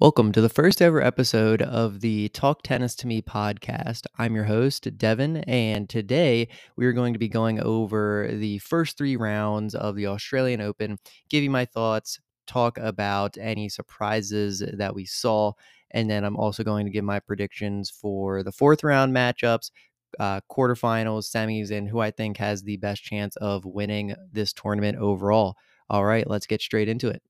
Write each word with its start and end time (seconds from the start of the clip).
Welcome 0.00 0.32
to 0.32 0.40
the 0.40 0.48
first 0.48 0.82
ever 0.82 1.00
episode 1.00 1.62
of 1.62 2.00
the 2.00 2.28
Talk 2.30 2.62
Tennis 2.64 2.96
to 2.96 3.06
Me 3.06 3.22
podcast. 3.22 4.06
I'm 4.18 4.34
your 4.34 4.44
host, 4.44 4.88
Devin, 4.98 5.36
and 5.46 5.88
today 5.88 6.48
we 6.74 6.84
are 6.86 6.92
going 6.92 7.12
to 7.12 7.18
be 7.18 7.28
going 7.28 7.60
over 7.60 8.28
the 8.28 8.58
first 8.58 8.98
three 8.98 9.14
rounds 9.14 9.72
of 9.72 9.94
the 9.94 10.08
Australian 10.08 10.60
Open, 10.60 10.98
give 11.28 11.44
you 11.44 11.48
my 11.48 11.64
thoughts, 11.64 12.18
talk 12.48 12.76
about 12.78 13.38
any 13.38 13.68
surprises 13.68 14.64
that 14.76 14.96
we 14.96 15.04
saw, 15.04 15.52
and 15.92 16.10
then 16.10 16.24
I'm 16.24 16.36
also 16.36 16.64
going 16.64 16.86
to 16.86 16.92
give 16.92 17.04
my 17.04 17.20
predictions 17.20 17.88
for 17.88 18.42
the 18.42 18.52
fourth 18.52 18.82
round 18.82 19.14
matchups, 19.14 19.70
uh, 20.18 20.40
quarterfinals, 20.50 21.30
semis, 21.30 21.70
and 21.70 21.88
who 21.88 22.00
I 22.00 22.10
think 22.10 22.38
has 22.38 22.64
the 22.64 22.78
best 22.78 23.04
chance 23.04 23.36
of 23.36 23.64
winning 23.64 24.16
this 24.32 24.52
tournament 24.52 24.98
overall. 24.98 25.54
All 25.88 26.04
right, 26.04 26.28
let's 26.28 26.48
get 26.48 26.60
straight 26.60 26.88
into 26.88 27.08
it. 27.10 27.22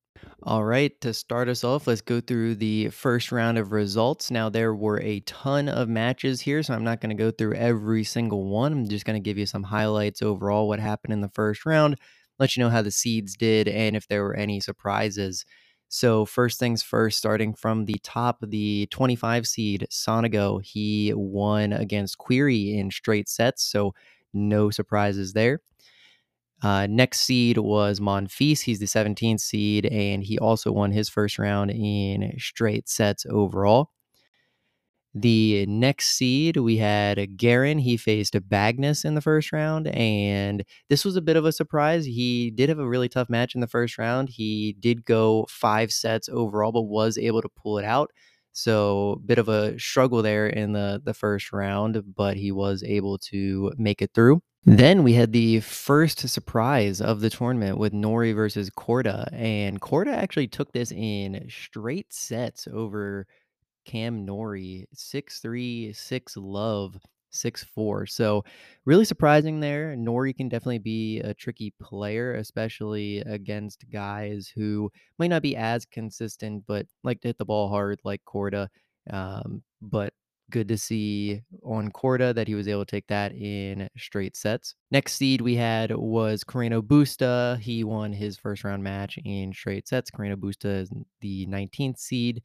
All 0.43 0.65
right, 0.65 1.01
to 1.01 1.15
start 1.15 1.49
us 1.49 1.65
off, 1.65 1.87
let's 1.87 2.01
go 2.01 2.21
through 2.21 2.57
the 2.57 2.91
first 2.91 3.33
round 3.33 3.57
of 3.57 3.73
results. 3.73 4.31
Now, 4.31 4.49
there 4.49 4.75
were 4.75 5.01
a 5.01 5.21
ton 5.21 5.69
of 5.69 5.89
matches 5.89 6.41
here, 6.41 6.63
so 6.63 6.75
I'm 6.75 6.85
not 6.85 7.01
going 7.01 7.17
to 7.17 7.23
go 7.23 7.31
through 7.31 7.55
every 7.55 8.05
single 8.05 8.45
one. 8.45 8.73
I'm 8.73 8.89
just 8.89 9.07
going 9.07 9.21
to 9.21 9.25
give 9.25 9.39
you 9.39 9.47
some 9.47 9.63
highlights 9.63 10.23
overall, 10.23 10.69
what 10.69 10.81
happened 10.81 11.13
in 11.15 11.21
the 11.21 11.31
first 11.31 11.65
round, 11.65 11.99
let 12.39 12.57
you 12.57 12.63
know 12.63 12.71
how 12.71 12.83
the 12.83 12.91
seeds 12.91 13.37
did, 13.37 13.69
and 13.69 13.97
if 13.97 14.07
there 14.07 14.23
were 14.23 14.37
any 14.37 14.61
surprises. 14.61 15.45
So, 15.89 16.25
first 16.25 16.59
things 16.59 16.83
first, 16.83 17.19
starting 17.19 17.55
from 17.55 17.85
the 17.85 18.01
top, 18.03 18.39
the 18.43 18.87
25 18.91 19.47
seed, 19.47 19.87
Sonego, 19.91 20.63
he 20.63 21.13
won 21.15 21.73
against 21.73 22.19
Querrey 22.19 22.77
in 22.77 22.91
straight 22.91 23.29
sets, 23.29 23.63
so 23.63 23.95
no 24.33 24.71
surprises 24.71 25.33
there. 25.33 25.61
Uh, 26.65 26.87
next 26.89 27.21
seed 27.21 27.59
was 27.59 28.01
Monfils. 28.01 28.63
He's 28.63 28.79
the 28.79 28.87
17th 28.87 29.43
seed, 29.43 29.85
and 29.85 30.25
he 30.25 30.39
also 30.39 30.73
won 30.73 30.93
his 30.93 31.11
first 31.11 31.39
round 31.39 31.71
in 31.71 32.35
straight 32.39 32.89
sets 32.89 33.27
overall. 33.29 33.91
The 35.15 35.67
next 35.67 36.17
seed, 36.17 36.57
we 36.57 36.79
had 36.79 37.37
Garin. 37.37 37.79
He 37.79 37.99
faced 37.99 38.33
Bagnis 38.49 39.05
in 39.05 39.15
the 39.15 39.21
first 39.21 39.53
round, 39.53 39.89
and 39.89 40.65
this 40.89 41.05
was 41.05 41.17
a 41.17 41.21
bit 41.21 41.37
of 41.37 41.45
a 41.45 41.53
surprise. 41.53 42.07
He 42.07 42.51
did 42.51 42.71
have 42.71 42.79
a 42.79 42.89
really 42.89 43.11
tough 43.11 43.29
match 43.29 43.55
in 43.55 43.61
the 43.61 43.69
first 43.69 43.99
round. 43.99 44.31
He 44.31 44.75
did 44.81 45.05
go 45.05 45.47
five 45.51 45.93
sets 45.93 46.31
overall, 46.31 46.73
but 46.73 46.83
was 46.85 47.19
able 47.19 47.43
to 47.43 47.49
pull 47.51 47.79
it 47.79 47.85
out. 47.85 48.11
So, 48.53 49.21
bit 49.27 49.39
of 49.39 49.51
a 49.51 49.79
struggle 49.79 50.23
there 50.23 50.47
in 50.47 50.73
the 50.73 51.03
the 51.05 51.15
first 51.15 51.53
round, 51.53 52.03
but 52.17 52.39
he 52.39 52.51
was 52.53 52.83
able 52.83 53.19
to 53.19 53.71
make 53.77 54.01
it 54.01 54.13
through. 54.15 54.41
Then 54.67 55.03
we 55.03 55.13
had 55.13 55.33
the 55.33 55.61
first 55.61 56.27
surprise 56.29 57.01
of 57.01 57.21
the 57.21 57.29
tournament 57.29 57.77
with 57.79 57.93
Norrie 57.93 58.33
versus 58.33 58.71
Korda, 58.71 59.29
and 59.33 59.81
Korda 59.81 60.15
actually 60.15 60.49
took 60.49 60.73
this 60.73 60.91
in 60.91 61.47
straight 61.51 62.13
sets 62.13 62.67
over 62.73 63.27
Cam 63.85 64.25
Norrie, 64.25 64.87
6-3, 64.95 65.95
6 65.95 66.37
love, 66.39 66.97
6-4. 67.33 68.07
So 68.09 68.45
really 68.87 69.05
surprising 69.05 69.61
there. 69.61 69.97
Norrie 69.97 70.33
can 70.33 70.49
definitely 70.49 70.79
be 70.79 71.21
a 71.21 71.35
tricky 71.35 71.75
player, 71.83 72.35
especially 72.37 73.19
against 73.21 73.85
guys 73.91 74.51
who 74.55 74.91
might 75.19 75.29
not 75.31 75.43
be 75.43 75.57
as 75.57 75.85
consistent, 75.85 76.65
but 76.67 76.87
like 77.03 77.21
to 77.23 77.29
hit 77.29 77.39
the 77.39 77.45
ball 77.45 77.69
hard 77.69 78.01
like 78.05 78.23
Korda. 78.27 78.69
Um, 79.11 79.63
but 79.83 80.15
good 80.51 80.69
to 80.69 80.79
see 80.79 81.43
on 81.63 81.91
Korda 81.91 82.35
that 82.35 82.49
he 82.49 82.55
was 82.55 82.69
able 82.69 82.85
to 82.85 82.91
take 82.91 83.07
that 83.09 83.33
in 83.33 83.89
straight 83.97 84.37
sets. 84.37 84.75
Next 84.91 85.15
seed 85.15 85.41
we 85.41 85.57
had 85.57 85.91
was 85.91 86.45
Carreno 86.45 86.81
Busta. 86.81 87.59
He 87.59 87.85
won 87.85 88.13
his 88.13 88.37
first 88.37 88.65
round 88.65 88.83
match 88.83 89.19
in 89.25 89.53
straight 89.53 89.89
sets. 89.89 90.11
Carreno 90.11 90.37
Busta 90.37 90.83
is 90.83 90.91
the 91.21 91.47
19th 91.47 91.99
seed. 91.99 92.43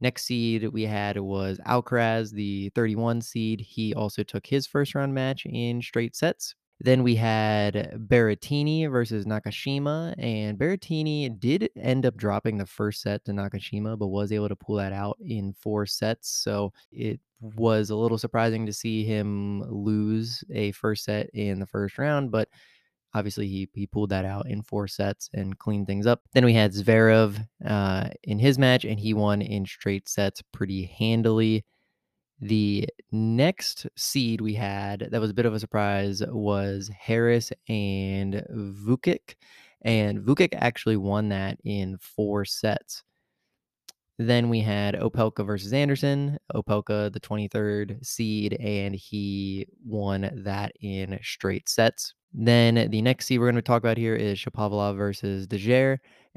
Next 0.00 0.24
seed 0.24 0.68
we 0.68 0.82
had 0.82 1.18
was 1.18 1.58
Alcaraz, 1.66 2.30
the 2.30 2.70
31 2.74 3.22
seed. 3.22 3.60
He 3.60 3.94
also 3.94 4.22
took 4.22 4.46
his 4.46 4.66
first 4.66 4.94
round 4.94 5.14
match 5.14 5.46
in 5.46 5.80
straight 5.80 6.16
sets. 6.16 6.54
Then 6.80 7.02
we 7.02 7.14
had 7.14 7.98
Berrettini 8.08 8.90
versus 8.90 9.24
Nakashima, 9.24 10.14
and 10.18 10.58
Berrettini 10.58 11.38
did 11.38 11.70
end 11.76 12.04
up 12.04 12.16
dropping 12.16 12.58
the 12.58 12.66
first 12.66 13.00
set 13.00 13.24
to 13.24 13.32
Nakashima, 13.32 13.98
but 13.98 14.08
was 14.08 14.32
able 14.32 14.48
to 14.48 14.56
pull 14.56 14.76
that 14.76 14.92
out 14.92 15.16
in 15.20 15.54
four 15.54 15.86
sets. 15.86 16.28
So 16.28 16.72
it 16.90 17.20
was 17.40 17.90
a 17.90 17.96
little 17.96 18.18
surprising 18.18 18.66
to 18.66 18.72
see 18.72 19.04
him 19.04 19.62
lose 19.68 20.42
a 20.50 20.72
first 20.72 21.04
set 21.04 21.30
in 21.32 21.60
the 21.60 21.66
first 21.66 21.96
round, 21.98 22.30
but 22.30 22.48
obviously 23.14 23.46
he, 23.46 23.68
he 23.72 23.86
pulled 23.86 24.10
that 24.10 24.24
out 24.24 24.48
in 24.48 24.62
four 24.62 24.88
sets 24.88 25.30
and 25.32 25.58
cleaned 25.58 25.86
things 25.86 26.06
up. 26.06 26.22
Then 26.32 26.44
we 26.44 26.54
had 26.54 26.72
Zverev 26.72 27.46
uh, 27.64 28.08
in 28.24 28.38
his 28.38 28.58
match, 28.58 28.84
and 28.84 28.98
he 28.98 29.14
won 29.14 29.40
in 29.40 29.64
straight 29.64 30.08
sets 30.08 30.42
pretty 30.52 30.86
handily. 30.86 31.64
The 32.44 32.86
next 33.10 33.86
seed 33.96 34.42
we 34.42 34.52
had 34.52 35.08
that 35.12 35.20
was 35.20 35.30
a 35.30 35.34
bit 35.34 35.46
of 35.46 35.54
a 35.54 35.58
surprise 35.58 36.22
was 36.28 36.90
Harris 36.94 37.50
and 37.70 38.44
Vukic, 38.52 39.36
and 39.80 40.18
Vukic 40.18 40.50
actually 40.52 40.98
won 40.98 41.30
that 41.30 41.56
in 41.64 41.96
four 41.96 42.44
sets. 42.44 43.02
Then 44.18 44.50
we 44.50 44.60
had 44.60 44.94
Opelka 44.94 45.46
versus 45.46 45.72
Anderson. 45.72 46.36
Opelka, 46.54 47.10
the 47.10 47.20
23rd 47.20 48.04
seed, 48.04 48.58
and 48.60 48.94
he 48.94 49.66
won 49.82 50.30
that 50.44 50.72
in 50.82 51.18
straight 51.22 51.66
sets. 51.70 52.12
Then 52.34 52.90
the 52.90 53.00
next 53.00 53.24
seed 53.24 53.40
we're 53.40 53.46
going 53.46 53.54
to 53.54 53.62
talk 53.62 53.82
about 53.82 53.96
here 53.96 54.16
is 54.16 54.38
Shapovalov 54.38 54.98
versus 54.98 55.46
De 55.46 55.56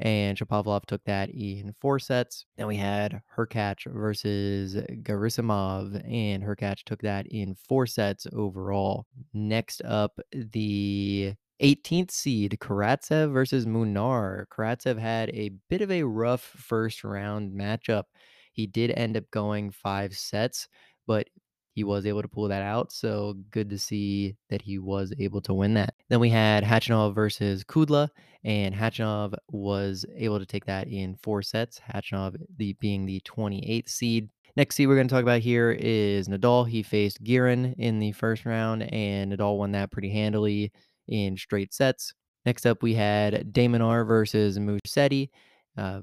and 0.00 0.38
Shapovalov 0.38 0.86
took 0.86 1.02
that 1.04 1.30
in 1.30 1.74
four 1.80 1.98
sets. 1.98 2.46
Then 2.56 2.66
we 2.66 2.76
had 2.76 3.20
Hurkacz 3.36 3.90
versus 3.92 4.76
Gerasimov, 5.02 6.02
and 6.10 6.42
Hurkacz 6.42 6.84
took 6.84 7.02
that 7.02 7.26
in 7.28 7.54
four 7.54 7.86
sets 7.86 8.26
overall. 8.32 9.06
Next 9.34 9.82
up, 9.84 10.18
the 10.32 11.34
18th 11.60 12.12
seed 12.12 12.58
Karatsev 12.60 13.32
versus 13.32 13.66
Munar. 13.66 14.46
Karatsev 14.46 14.98
had 14.98 15.30
a 15.30 15.50
bit 15.68 15.80
of 15.80 15.90
a 15.90 16.04
rough 16.04 16.42
first 16.42 17.02
round 17.02 17.52
matchup. 17.52 18.04
He 18.52 18.66
did 18.66 18.92
end 18.92 19.16
up 19.16 19.24
going 19.32 19.70
five 19.70 20.16
sets, 20.16 20.68
but 21.06 21.28
he 21.78 21.84
was 21.84 22.06
able 22.06 22.22
to 22.22 22.26
pull 22.26 22.48
that 22.48 22.62
out. 22.62 22.90
So 22.90 23.36
good 23.52 23.70
to 23.70 23.78
see 23.78 24.34
that 24.50 24.60
he 24.60 24.80
was 24.80 25.12
able 25.20 25.40
to 25.42 25.54
win 25.54 25.74
that. 25.74 25.94
Then 26.08 26.18
we 26.18 26.28
had 26.28 26.64
Khachanov 26.64 27.14
versus 27.14 27.62
Kudla, 27.62 28.08
and 28.42 28.74
Khachanov 28.74 29.34
was 29.48 30.04
able 30.16 30.40
to 30.40 30.46
take 30.46 30.64
that 30.64 30.88
in 30.88 31.14
four 31.22 31.40
sets. 31.40 31.80
Khachanov 31.88 32.34
the 32.56 32.72
being 32.80 33.06
the 33.06 33.20
28th 33.20 33.88
seed. 33.88 34.28
Next 34.56 34.74
seed 34.74 34.88
we're 34.88 34.96
going 34.96 35.06
to 35.06 35.14
talk 35.14 35.22
about 35.22 35.40
here 35.40 35.70
is 35.70 36.26
Nadal. 36.26 36.68
He 36.68 36.82
faced 36.82 37.22
Giron 37.22 37.76
in 37.78 38.00
the 38.00 38.10
first 38.10 38.44
round, 38.44 38.82
and 38.92 39.32
Nadal 39.32 39.56
won 39.56 39.70
that 39.70 39.92
pretty 39.92 40.10
handily 40.10 40.72
in 41.06 41.36
straight 41.36 41.72
sets. 41.72 42.12
Next 42.44 42.66
up, 42.66 42.82
we 42.82 42.94
had 42.94 43.52
de 43.52 43.68
Minaur 43.68 44.04
versus 44.04 44.58
Musetti. 44.58 45.28
Uh, 45.76 46.00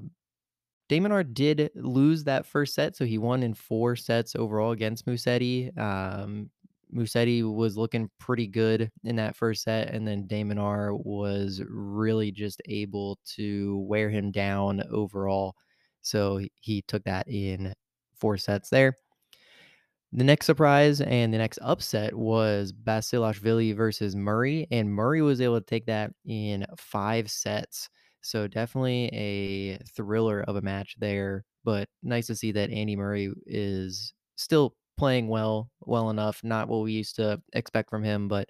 de 0.88 1.00
Minaur 1.00 1.24
did 1.24 1.70
lose 1.74 2.24
that 2.24 2.46
first 2.46 2.74
set, 2.74 2.96
so 2.96 3.04
he 3.04 3.18
won 3.18 3.42
in 3.42 3.54
four 3.54 3.96
sets 3.96 4.36
overall 4.36 4.72
against 4.72 5.06
Musetti. 5.06 5.76
Um, 5.78 6.50
Musetti 6.94 7.42
was 7.42 7.76
looking 7.76 8.08
pretty 8.18 8.46
good 8.46 8.90
in 9.04 9.16
that 9.16 9.36
first 9.36 9.64
set, 9.64 9.90
and 9.90 10.06
then 10.06 10.26
de 10.26 10.44
Minaur 10.44 10.98
was 11.04 11.60
really 11.68 12.30
just 12.30 12.62
able 12.66 13.18
to 13.34 13.78
wear 13.88 14.08
him 14.08 14.30
down 14.30 14.82
overall. 14.90 15.54
So 16.02 16.40
he 16.60 16.82
took 16.82 17.02
that 17.04 17.26
in 17.28 17.74
four 18.14 18.38
sets 18.38 18.70
there. 18.70 18.96
The 20.12 20.24
next 20.24 20.46
surprise 20.46 21.00
and 21.00 21.34
the 21.34 21.38
next 21.38 21.58
upset 21.62 22.14
was 22.14 22.72
Basilashvili 22.72 23.76
versus 23.76 24.14
Murray, 24.14 24.68
and 24.70 24.88
Murray 24.88 25.20
was 25.20 25.40
able 25.40 25.60
to 25.60 25.66
take 25.66 25.86
that 25.86 26.12
in 26.24 26.64
five 26.78 27.28
sets. 27.30 27.88
So 28.26 28.48
definitely 28.48 29.08
a 29.12 29.78
thriller 29.94 30.42
of 30.42 30.56
a 30.56 30.60
match 30.60 30.96
there, 30.98 31.44
but 31.64 31.88
nice 32.02 32.26
to 32.26 32.34
see 32.34 32.50
that 32.52 32.70
Andy 32.70 32.96
Murray 32.96 33.32
is 33.46 34.12
still 34.34 34.74
playing 34.98 35.28
well, 35.28 35.70
well 35.80 36.10
enough. 36.10 36.42
Not 36.42 36.68
what 36.68 36.82
we 36.82 36.92
used 36.92 37.14
to 37.16 37.40
expect 37.52 37.88
from 37.88 38.02
him, 38.02 38.26
but 38.26 38.48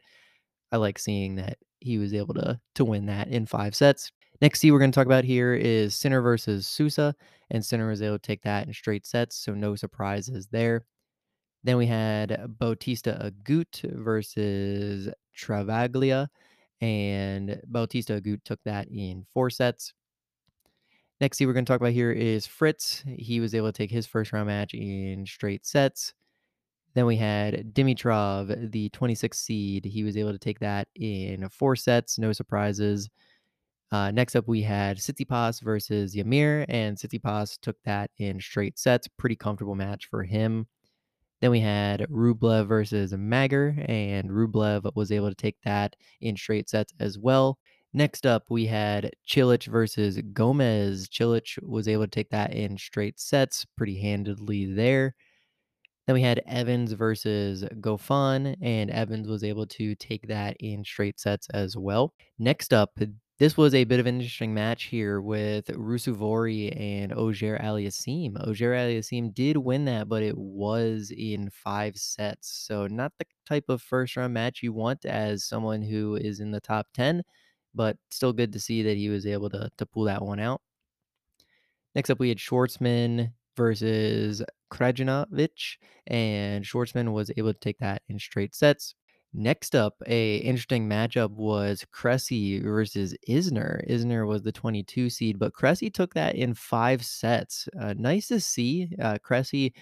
I 0.72 0.78
like 0.78 0.98
seeing 0.98 1.34
that 1.36 1.58
he 1.80 1.98
was 1.98 2.14
able 2.14 2.32
to 2.34 2.58
to 2.76 2.84
win 2.86 3.04
that 3.06 3.28
in 3.28 3.44
five 3.44 3.74
sets. 3.74 4.10
Next 4.40 4.60
see 4.60 4.70
we're 4.70 4.78
going 4.78 4.92
to 4.92 4.94
talk 4.94 5.06
about 5.06 5.24
here 5.24 5.54
is 5.54 5.94
Sinner 5.94 6.22
versus 6.22 6.66
Sousa, 6.66 7.14
and 7.50 7.62
Sinner 7.62 7.88
was 7.88 8.00
able 8.00 8.18
to 8.18 8.26
take 8.26 8.42
that 8.44 8.66
in 8.66 8.72
straight 8.72 9.04
sets, 9.04 9.36
so 9.36 9.52
no 9.52 9.74
surprises 9.74 10.48
there. 10.50 10.86
Then 11.64 11.76
we 11.76 11.86
had 11.86 12.46
Bautista 12.58 13.30
Agut 13.30 13.82
versus 13.92 15.10
Travaglia, 15.36 16.28
and 16.80 17.60
Bautista 17.66 18.20
Agut 18.20 18.42
took 18.44 18.60
that 18.64 18.88
in 18.88 19.26
four 19.32 19.50
sets. 19.50 19.92
Next, 21.20 21.38
seed 21.38 21.46
we're 21.46 21.54
going 21.54 21.64
to 21.64 21.72
talk 21.72 21.80
about 21.80 21.92
here 21.92 22.12
is 22.12 22.46
Fritz. 22.46 23.02
He 23.06 23.40
was 23.40 23.54
able 23.54 23.68
to 23.68 23.72
take 23.72 23.90
his 23.90 24.06
first 24.06 24.32
round 24.32 24.48
match 24.48 24.74
in 24.74 25.24
straight 25.24 25.64
sets. 25.64 26.12
Then 26.94 27.06
we 27.06 27.16
had 27.16 27.74
Dimitrov, 27.74 28.70
the 28.70 28.90
26th 28.90 29.34
seed. 29.34 29.84
He 29.84 30.02
was 30.02 30.16
able 30.16 30.32
to 30.32 30.38
take 30.38 30.60
that 30.60 30.88
in 30.94 31.48
four 31.48 31.76
sets, 31.76 32.18
no 32.18 32.32
surprises. 32.32 33.08
Uh, 33.92 34.10
next 34.10 34.34
up, 34.34 34.48
we 34.48 34.62
had 34.62 34.98
Tsitsipas 34.98 35.62
versus 35.62 36.16
Ymer, 36.16 36.66
and 36.68 36.96
Tsitsipas 36.96 37.60
took 37.60 37.76
that 37.84 38.10
in 38.18 38.40
straight 38.40 38.78
sets. 38.78 39.08
Pretty 39.16 39.36
comfortable 39.36 39.74
match 39.74 40.06
for 40.06 40.22
him. 40.22 40.66
Then 41.40 41.50
we 41.50 41.60
had 41.60 42.00
Rublev 42.10 42.66
versus 42.66 43.12
Mager, 43.12 43.84
and 43.88 44.30
Rublev 44.30 44.90
was 44.94 45.12
able 45.12 45.28
to 45.28 45.34
take 45.34 45.56
that 45.64 45.96
in 46.20 46.36
straight 46.36 46.68
sets 46.68 46.92
as 46.98 47.18
well. 47.18 47.58
Next 47.92 48.26
up, 48.26 48.44
we 48.50 48.66
had 48.66 49.12
Cilic 49.26 49.66
versus 49.66 50.20
Gomez. 50.32 51.08
Cilic 51.08 51.58
was 51.62 51.88
able 51.88 52.04
to 52.04 52.10
take 52.10 52.30
that 52.30 52.52
in 52.52 52.76
straight 52.76 53.18
sets 53.18 53.64
pretty 53.76 53.98
handedly 54.00 54.66
there. 54.66 55.14
Then 56.06 56.14
we 56.14 56.22
had 56.22 56.42
Evans 56.46 56.92
versus 56.92 57.64
Goffin, 57.80 58.56
and 58.60 58.90
Evans 58.90 59.28
was 59.28 59.42
able 59.42 59.66
to 59.66 59.94
take 59.96 60.28
that 60.28 60.56
in 60.60 60.84
straight 60.84 61.18
sets 61.18 61.48
as 61.54 61.76
well. 61.76 62.14
Next 62.38 62.72
up, 62.72 62.92
this 63.38 63.56
was 63.56 63.74
a 63.74 63.84
bit 63.84 64.00
of 64.00 64.06
an 64.06 64.14
interesting 64.14 64.54
match 64.54 64.84
here 64.84 65.20
with 65.20 65.66
Ruusuvuori 65.66 66.74
and 66.78 67.12
Auger 67.12 67.58
Aliassime. 67.58 68.34
Auger 68.48 68.72
Aliassime 68.72 69.34
did 69.34 69.58
win 69.58 69.84
that, 69.84 70.08
but 70.08 70.22
it 70.22 70.36
was 70.38 71.12
in 71.14 71.50
five 71.50 71.96
sets. 71.98 72.48
So, 72.66 72.86
not 72.86 73.12
the 73.18 73.26
type 73.46 73.66
of 73.68 73.82
first 73.82 74.16
round 74.16 74.32
match 74.32 74.62
you 74.62 74.72
want 74.72 75.04
as 75.04 75.44
someone 75.44 75.82
who 75.82 76.16
is 76.16 76.40
in 76.40 76.50
the 76.50 76.60
top 76.60 76.86
10, 76.94 77.22
but 77.74 77.98
still 78.10 78.32
good 78.32 78.54
to 78.54 78.60
see 78.60 78.82
that 78.82 78.96
he 78.96 79.10
was 79.10 79.26
able 79.26 79.50
to, 79.50 79.70
to 79.76 79.86
pull 79.86 80.04
that 80.04 80.22
one 80.22 80.40
out. 80.40 80.62
Next 81.94 82.08
up, 82.08 82.18
we 82.18 82.30
had 82.30 82.38
Schwartzman 82.38 83.32
versus 83.54 84.42
Krajinovic, 84.72 85.76
and 86.06 86.64
Schwartzman 86.64 87.12
was 87.12 87.30
able 87.36 87.52
to 87.52 87.60
take 87.60 87.78
that 87.78 88.00
in 88.08 88.18
straight 88.18 88.54
sets. 88.54 88.94
Next 89.34 89.74
up, 89.74 89.96
a 90.06 90.36
interesting 90.36 90.88
matchup 90.88 91.30
was 91.30 91.84
Cressy 91.92 92.58
versus 92.60 93.14
Isner. 93.28 93.86
Isner 93.88 94.26
was 94.26 94.42
the 94.42 94.52
22 94.52 95.10
seed, 95.10 95.38
but 95.38 95.52
Cressy 95.52 95.90
took 95.90 96.14
that 96.14 96.36
in 96.36 96.54
five 96.54 97.04
sets. 97.04 97.68
Uh, 97.78 97.94
nice 97.98 98.28
to 98.28 98.40
see. 98.40 98.88
Uh, 99.00 99.18
Cressy 99.22 99.74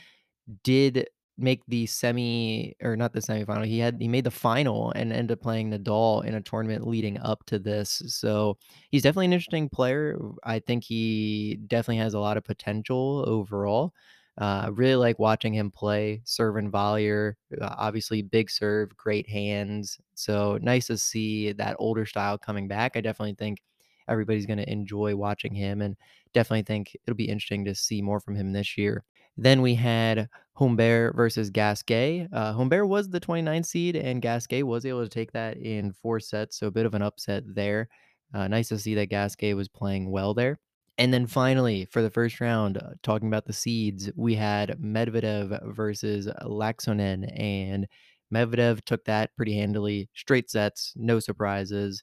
did 0.65 1.09
make 1.39 1.63
the 1.69 1.87
semi 1.87 2.75
or 2.83 2.97
not 2.97 3.13
the 3.13 3.21
semifinal. 3.21 3.67
He 3.67 3.79
had 3.79 3.99
he 4.01 4.09
made 4.09 4.25
the 4.25 4.31
final 4.31 4.93
and 4.93 5.13
ended 5.13 5.39
up 5.39 5.43
playing 5.43 5.71
Nadal 5.71 6.25
in 6.25 6.35
a 6.35 6.41
tournament 6.43 6.87
leading 6.87 7.19
up 7.21 7.45
to 7.47 7.59
this. 7.59 8.03
So 8.09 8.59
he's 8.91 9.03
definitely 9.03 9.27
an 9.27 9.33
interesting 9.35 9.69
player. 9.69 10.19
I 10.45 10.61
think 10.61 10.85
he 10.85 11.59
definitely 11.69 11.99
has 11.99 12.15
a 12.15 12.21
lot 12.21 12.37
of 12.37 12.45
potential 12.45 13.25
overall. 13.27 13.95
Uh, 14.37 14.71
really 14.73 14.97
like 14.97 15.19
watching 15.19 15.53
him 15.53 15.71
play 15.71 16.21
serve 16.25 16.57
and 16.57 16.73
volleyer. 16.73 17.35
Uh, 17.61 17.75
obviously, 17.79 18.23
big 18.23 18.51
serve, 18.51 18.97
great 18.97 19.29
hands. 19.29 19.99
So 20.15 20.59
nice 20.61 20.89
to 20.89 20.99
see 20.99 21.53
that 21.53 21.77
older 21.79 22.05
style 22.05 22.37
coming 22.37 22.67
back. 22.67 22.97
I 22.97 23.01
definitely 23.01 23.35
think 23.35 23.63
everybody's 24.09 24.47
going 24.47 24.59
to 24.59 24.71
enjoy 24.71 25.15
watching 25.15 25.55
him 25.55 25.81
and 25.81 25.97
definitely 26.33 26.63
think 26.63 26.97
it'll 27.07 27.17
be 27.17 27.29
interesting 27.29 27.65
to 27.65 27.75
see 27.75 28.03
more 28.03 28.21
from 28.21 28.35
him 28.35 28.53
this 28.53 28.77
year. 28.77 29.05
Then 29.37 29.63
we 29.63 29.75
had 29.75 30.29
Humbert 30.55 31.17
versus 31.17 31.51
Gasquet. 31.51 32.29
Uh, 32.33 32.53
Humbert 32.53 32.89
was 32.89 33.09
the 33.09 33.21
29th 33.21 33.67
seed, 33.67 33.97
and 33.97 34.23
Gasquet 34.23 34.63
was 34.63 34.87
able 34.87 35.03
to 35.03 35.09
take 35.09 35.33
that 35.33 35.57
in 35.57 35.93
four 35.93 36.21
sets. 36.21 36.59
So 36.59 36.69
a 36.69 36.71
bit 36.71 36.87
of 36.87 36.95
an 36.95 37.03
upset 37.03 37.43
there. 37.47 37.89
Uh, 38.33 38.49
nice 38.49 38.69
to 38.69 38.79
see 38.79 38.95
that 38.95 39.11
Gasquet 39.11 39.55
was 39.55 39.69
playing 39.69 40.11
well 40.11 40.35
there. 40.35 40.59
And 40.99 41.13
then 41.13 41.27
finally, 41.27 41.87
for 41.87 42.03
the 42.03 42.11
first 42.11 42.41
round, 42.41 42.79
uh, 42.79 42.91
talking 43.03 43.29
about 43.29 43.47
the 43.47 43.53
seeds, 43.53 44.11
we 44.15 44.35
had 44.37 44.79
Medvedev 44.81 45.75
versus 45.75 46.29
Laaksonen, 46.43 47.33
and 47.39 47.89
Medvedev 48.33 48.85
took 48.85 49.05
that 49.05 49.35
pretty 49.37 49.55
handily. 49.57 50.09
Straight 50.15 50.51
sets, 50.51 50.93
no 50.97 51.19
surprises. 51.19 52.03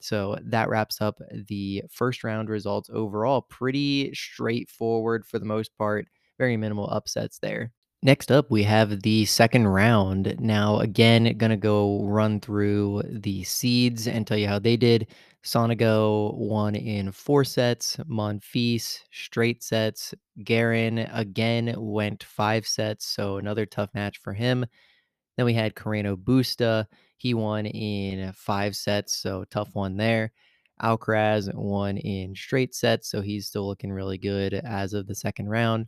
So 0.00 0.38
that 0.44 0.68
wraps 0.68 1.00
up 1.00 1.20
the 1.48 1.82
first 1.90 2.22
round 2.22 2.48
results 2.48 2.88
overall. 2.92 3.42
Pretty 3.42 4.14
straightforward 4.14 5.26
for 5.26 5.38
the 5.40 5.44
most 5.44 5.76
part 5.76 6.06
very 6.38 6.56
minimal 6.56 6.88
upsets 6.90 7.38
there. 7.40 7.72
Next 8.00 8.30
up, 8.30 8.48
we 8.48 8.62
have 8.62 9.02
the 9.02 9.24
second 9.24 9.66
round. 9.66 10.36
Now, 10.38 10.78
again, 10.78 11.36
going 11.36 11.50
to 11.50 11.56
go 11.56 12.04
run 12.04 12.38
through 12.38 13.02
the 13.10 13.42
seeds 13.42 14.06
and 14.06 14.24
tell 14.24 14.38
you 14.38 14.46
how 14.46 14.60
they 14.60 14.76
did. 14.76 15.08
Sonego 15.44 16.34
won 16.34 16.74
in 16.74 17.12
four 17.12 17.44
sets. 17.44 17.96
Monfils, 18.08 19.00
straight 19.10 19.62
sets. 19.62 20.14
Garin, 20.44 20.98
again, 21.12 21.74
went 21.76 22.24
five 22.24 22.66
sets. 22.66 23.06
So 23.06 23.36
another 23.36 23.64
tough 23.64 23.90
match 23.94 24.18
for 24.18 24.32
him. 24.32 24.66
Then 25.36 25.46
we 25.46 25.54
had 25.54 25.74
Carreno 25.74 26.16
Busta. 26.16 26.86
He 27.16 27.34
won 27.34 27.66
in 27.66 28.32
five 28.32 28.76
sets. 28.76 29.14
So 29.16 29.44
tough 29.50 29.74
one 29.74 29.96
there. 29.96 30.32
Alcaraz 30.82 31.52
won 31.54 31.96
in 31.96 32.34
straight 32.34 32.74
sets. 32.74 33.08
So 33.08 33.20
he's 33.20 33.46
still 33.46 33.66
looking 33.66 33.92
really 33.92 34.18
good 34.18 34.54
as 34.54 34.92
of 34.92 35.06
the 35.06 35.14
second 35.14 35.48
round. 35.48 35.86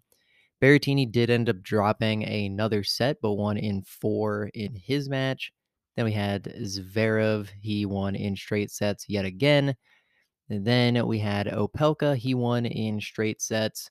Berrettini 0.63 1.11
did 1.11 1.31
end 1.31 1.49
up 1.49 1.63
dropping 1.63 2.25
another 2.25 2.85
set, 2.85 3.17
but 3.23 3.33
won 3.33 3.57
in 3.57 3.83
four 3.83 4.51
in 4.55 4.75
his 4.75 5.09
match. 5.09 5.53
Then 5.97 6.05
we 6.05 6.13
had 6.13 6.45
Zverev. 6.45 7.49
He 7.61 7.87
won 7.87 8.15
in 8.15 8.37
straight 8.37 8.71
sets 8.71 9.07
yet 9.09 9.25
again. 9.25 9.75
And 10.49 10.67
then 10.67 11.07
we 11.07 11.19
had 11.19 11.47
Opelka. 11.47 12.17
He 12.17 12.35
won 12.35 12.67
in 12.67 13.01
straight 13.01 13.41
sets. 13.41 13.91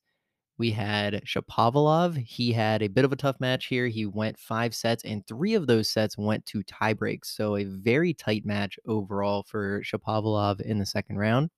We 0.58 0.72
had 0.72 1.24
Shapovalov. 1.26 2.18
He 2.18 2.52
had 2.52 2.82
a 2.82 2.90
bit 2.90 3.06
of 3.06 3.14
a 3.14 3.16
tough 3.16 3.40
match 3.40 3.68
here. 3.68 3.88
He 3.88 4.06
went 4.06 4.38
five 4.38 4.76
sets, 4.76 5.06
and 5.06 5.26
three 5.26 5.54
of 5.54 5.68
those 5.68 5.90
sets 5.90 6.18
went 6.18 6.46
to 6.48 6.64
tiebreaks. 6.64 7.28
So 7.28 7.56
a 7.56 7.64
very 7.64 8.14
tight 8.14 8.46
match 8.46 8.78
overall 8.86 9.44
for 9.48 9.82
Shapovalov 9.84 10.60
in 10.60 10.78
the 10.78 10.86
second 10.86 11.18
round. 11.18 11.50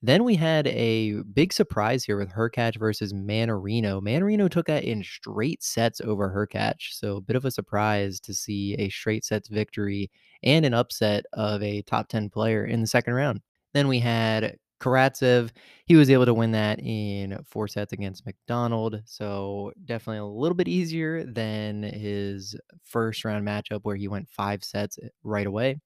Then 0.00 0.22
we 0.22 0.36
had 0.36 0.68
a 0.68 1.22
big 1.34 1.52
surprise 1.52 2.04
here 2.04 2.16
with 2.16 2.30
Hurkacz 2.30 2.78
versus 2.78 3.12
Mannarino. 3.12 4.00
Mannarino 4.00 4.48
took 4.48 4.66
that 4.66 4.84
in 4.84 5.02
straight 5.02 5.62
sets 5.62 6.00
over 6.00 6.30
Hurkacz. 6.30 6.92
So 6.92 7.16
a 7.16 7.20
bit 7.20 7.34
of 7.34 7.44
a 7.44 7.50
surprise 7.50 8.20
to 8.20 8.32
see 8.34 8.74
a 8.78 8.90
straight 8.90 9.24
sets 9.24 9.48
victory 9.48 10.10
and 10.44 10.64
an 10.64 10.72
upset 10.74 11.24
of 11.32 11.62
a 11.64 11.82
top 11.82 12.08
10 12.08 12.30
player 12.30 12.64
in 12.64 12.80
the 12.80 12.86
second 12.86 13.14
round. 13.14 13.40
Then 13.74 13.88
we 13.88 13.98
had 13.98 14.56
Karatsev. 14.80 15.50
He 15.86 15.96
was 15.96 16.10
able 16.10 16.26
to 16.26 16.34
win 16.34 16.52
that 16.52 16.78
in 16.78 17.36
four 17.44 17.66
sets 17.66 17.92
against 17.92 18.24
McDonald. 18.24 19.02
So 19.04 19.72
definitely 19.84 20.18
a 20.18 20.24
little 20.26 20.54
bit 20.54 20.68
easier 20.68 21.24
than 21.24 21.82
his 21.82 22.56
first 22.84 23.24
round 23.24 23.46
matchup 23.46 23.80
where 23.82 23.96
he 23.96 24.06
went 24.06 24.28
five 24.28 24.62
sets 24.62 24.98
eh, 25.02 25.08
right 25.24 25.46
away. 25.46 25.80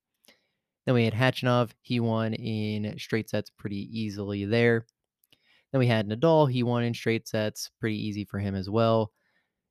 Then 0.86 0.94
we 0.94 1.04
had 1.04 1.14
Khachanov. 1.14 1.70
He 1.80 2.00
won 2.00 2.34
in 2.34 2.98
straight 2.98 3.30
sets 3.30 3.50
pretty 3.50 3.88
easily 3.98 4.44
there. 4.44 4.86
Then 5.70 5.78
we 5.78 5.86
had 5.86 6.08
Nadal. 6.08 6.50
He 6.50 6.62
won 6.62 6.82
in 6.82 6.94
straight 6.94 7.28
sets. 7.28 7.70
Pretty 7.80 7.96
easy 7.96 8.24
for 8.24 8.38
him 8.38 8.54
as 8.54 8.68
well. 8.68 9.12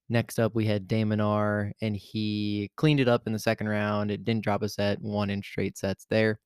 Next 0.09 0.39
up, 0.39 0.55
we 0.55 0.65
had 0.65 0.87
de 0.87 1.03
Minaur, 1.05 1.71
and 1.81 1.95
he 1.95 2.69
cleaned 2.75 2.99
it 2.99 3.07
up 3.07 3.27
in 3.27 3.33
the 3.33 3.39
second 3.39 3.69
round. 3.69 4.11
It 4.11 4.25
didn't 4.25 4.43
drop 4.43 4.61
a 4.61 4.67
set, 4.67 5.01
won 5.01 5.29
in 5.29 5.41
straight 5.41 5.77
sets 5.77 6.05
there. 6.09 6.39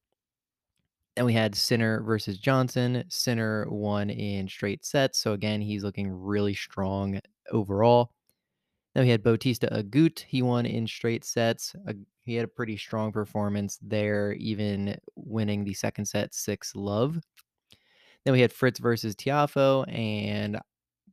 Then 1.16 1.26
we 1.26 1.34
had 1.34 1.56
Sinner 1.56 2.04
versus 2.04 2.38
Johnson. 2.38 3.06
Sinner 3.08 3.66
won 3.70 4.10
in 4.10 4.48
straight 4.48 4.86
sets. 4.86 5.20
So 5.20 5.34
again, 5.34 5.62
he's 5.62 5.84
looking 5.84 6.12
really 6.12 6.54
strong 6.54 7.20
overall. 7.52 8.12
Then 8.94 9.06
we 9.06 9.10
had 9.10 9.24
Bautista 9.24 9.68
Agut. 9.72 10.20
He 10.20 10.42
won 10.42 10.66
in 10.66 10.86
straight 10.86 11.26
sets. 11.26 11.74
He 12.26 12.36
had 12.36 12.46
a 12.46 12.50
pretty 12.50 12.78
strong 12.78 13.12
performance 13.12 13.78
there, 13.82 14.34
even 14.34 14.98
winning 15.16 15.64
the 15.64 15.74
second 15.74 16.06
set 16.06 16.34
six 16.34 16.76
love. 16.76 17.20
Then 18.24 18.34
we 18.34 18.42
had 18.42 18.52
Fritz 18.52 18.80
versus 18.80 19.16
Tiafoe, 19.16 19.86
and 19.88 20.60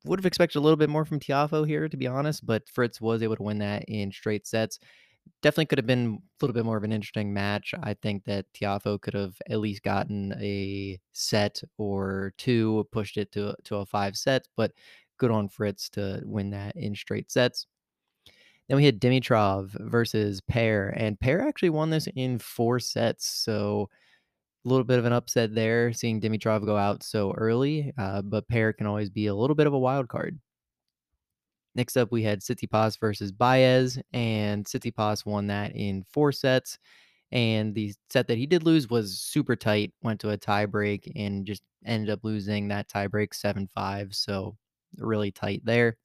would 0.04 0.19
have 0.19 0.26
expected 0.26 0.59
a 0.59 0.62
little 0.62 0.76
bit 0.76 0.90
more 0.90 1.04
from 1.04 1.21
Tiafoe 1.21 1.66
here, 1.66 1.88
to 1.88 1.97
be 1.97 2.07
honest, 2.07 2.45
but 2.45 2.69
Fritz 2.69 3.00
was 3.00 3.23
able 3.23 3.37
to 3.37 3.42
win 3.42 3.59
that 3.59 3.85
in 3.88 4.11
straight 4.11 4.47
sets. 4.47 4.78
Definitely 5.42 5.66
could 5.66 5.78
have 5.78 5.87
been 5.87 6.19
a 6.21 6.45
little 6.45 6.54
bit 6.54 6.64
more 6.64 6.76
of 6.76 6.85
an 6.85 6.92
interesting 6.92 7.33
match. 7.33 7.75
I 7.83 7.95
think 7.95 8.25
that 8.25 8.47
Tiafoe 8.54 9.00
could 9.00 9.14
have 9.14 9.37
at 9.49 9.61
least 9.61 9.83
gotten 9.83 10.33
a 10.40 10.99
set 11.12 11.62
or 11.78 12.35
two, 12.38 12.88
pushed 12.92 13.16
it 13.19 13.31
to 13.33 13.54
to 13.64 13.76
a 13.76 13.87
five 13.87 14.16
sets, 14.16 14.49
but 14.57 14.73
good 15.19 15.31
on 15.31 15.49
Fritz 15.49 15.88
to 15.90 16.23
win 16.25 16.50
that 16.50 16.75
in 16.76 16.95
straight 16.97 17.31
sets. 17.31 17.66
Then 18.69 18.76
we 18.76 18.85
had 18.85 19.00
Dimitrov 19.00 19.71
versus 19.90 20.40
Paire, 20.40 20.95
and 20.97 21.19
Paire 21.19 21.47
actually 21.47 21.71
won 21.71 21.90
this 21.90 22.09
in 22.14 22.38
four 22.38 22.78
sets. 22.81 23.26
So 23.26 23.88
a 24.64 24.69
little 24.69 24.85
bit 24.85 24.99
of 24.99 25.04
an 25.04 25.12
upset 25.12 25.54
there, 25.54 25.92
seeing 25.92 26.21
Dimitrov 26.21 26.64
go 26.64 26.76
out 26.76 27.02
so 27.02 27.33
early, 27.33 27.92
uh, 27.99 28.23
but 28.23 28.49
Paire 28.49 28.73
can 28.73 28.87
always 28.87 29.11
be 29.11 29.26
a 29.26 29.35
little 29.35 29.57
bit 29.57 29.66
of 29.66 29.73
a 29.73 29.78
wild 29.78 30.09
card. 30.09 30.38
Next 31.75 31.97
up, 31.97 32.12
we 32.12 32.23
had 32.23 32.40
Tsitsipas 32.40 32.99
versus 33.00 33.33
Baez, 33.33 33.99
and 34.12 34.64
Tsitsipas 34.64 35.25
won 35.25 35.47
that 35.49 35.75
in 35.75 36.04
four 36.12 36.31
sets. 36.31 36.78
And 37.33 37.75
the 37.75 37.95
set 38.11 38.28
that 38.28 38.37
he 38.37 38.47
did 38.47 38.62
lose 38.62 38.90
was 38.90 39.19
super 39.19 39.57
tight, 39.57 39.92
went 40.02 40.21
to 40.21 40.31
a 40.31 40.38
tiebreak, 40.38 41.11
and 41.16 41.47
just 41.47 41.62
ended 41.85 42.11
up 42.11 42.21
losing 42.25 42.69
that 42.69 42.88
tiebreak 42.90 43.35
7 43.35 43.66
5. 43.69 44.14
So 44.14 44.57
really 44.99 45.31
tight 45.31 45.62
there. 45.64 45.97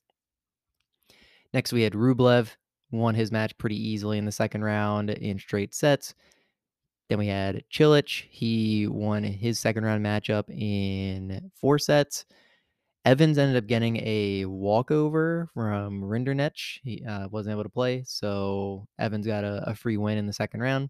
Next, 1.53 1.73
we 1.73 1.81
had 1.81 1.93
Rublev 1.93 2.49
won 2.91 3.15
his 3.15 3.31
match 3.31 3.57
pretty 3.57 3.75
easily 3.75 4.17
in 4.17 4.25
the 4.25 4.31
second 4.31 4.63
round 4.63 5.09
in 5.09 5.39
straight 5.39 5.73
sets. 5.73 6.13
Then 7.09 7.19
we 7.19 7.27
had 7.27 7.63
Cilic. 7.71 8.25
He 8.29 8.87
won 8.87 9.23
his 9.23 9.59
second 9.59 9.83
round 9.83 10.05
matchup 10.05 10.49
in 10.49 11.51
four 11.55 11.79
sets. 11.79 12.25
Evans 13.05 13.37
ended 13.37 13.55
up 13.55 13.67
getting 13.67 13.97
a 13.97 14.43
walkover 14.45 15.49
from 15.53 16.01
Rinderknech. 16.01 16.79
He 16.83 17.05
uh, 17.05 17.29
wasn't 17.29 17.53
able 17.53 17.63
to 17.63 17.69
play, 17.69 18.03
so 18.05 18.85
Evans 18.99 19.25
got 19.25 19.45
a, 19.45 19.69
a, 19.69 19.75
free 19.75 19.95
win 19.95 20.17
in 20.17 20.27
the 20.27 20.33
second 20.33 20.59
round. 20.59 20.89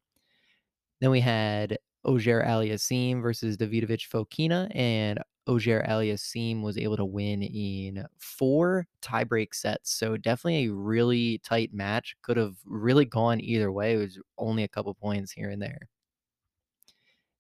Then 1.00 1.12
we 1.12 1.20
had 1.20 1.78
Auger 2.04 2.42
Aliassime 2.42 3.22
versus 3.22 3.56
Davidovich 3.56 4.10
Fokina, 4.10 4.76
and 4.76 5.20
Auger 5.48 5.86
Aliassime 5.88 6.62
was 6.62 6.78
able 6.78 6.98
to 6.98 7.06
win 7.06 7.42
in 7.42 8.06
four 8.18 8.86
tiebreak 9.02 9.54
sets. 9.54 9.92
So 9.92 10.18
definitely 10.18 10.66
a 10.66 10.74
really 10.74 11.40
tight 11.40 11.74
match. 11.74 12.16
Could 12.22 12.38
have 12.38 12.56
really 12.66 13.06
gone 13.06 13.40
either 13.42 13.72
way. 13.72 13.94
It 13.94 13.98
was 13.98 14.20
only 14.38 14.64
a 14.64 14.68
couple 14.68 14.94
points 14.94 15.32
here 15.32 15.50
and 15.50 15.62
there. 15.62 15.88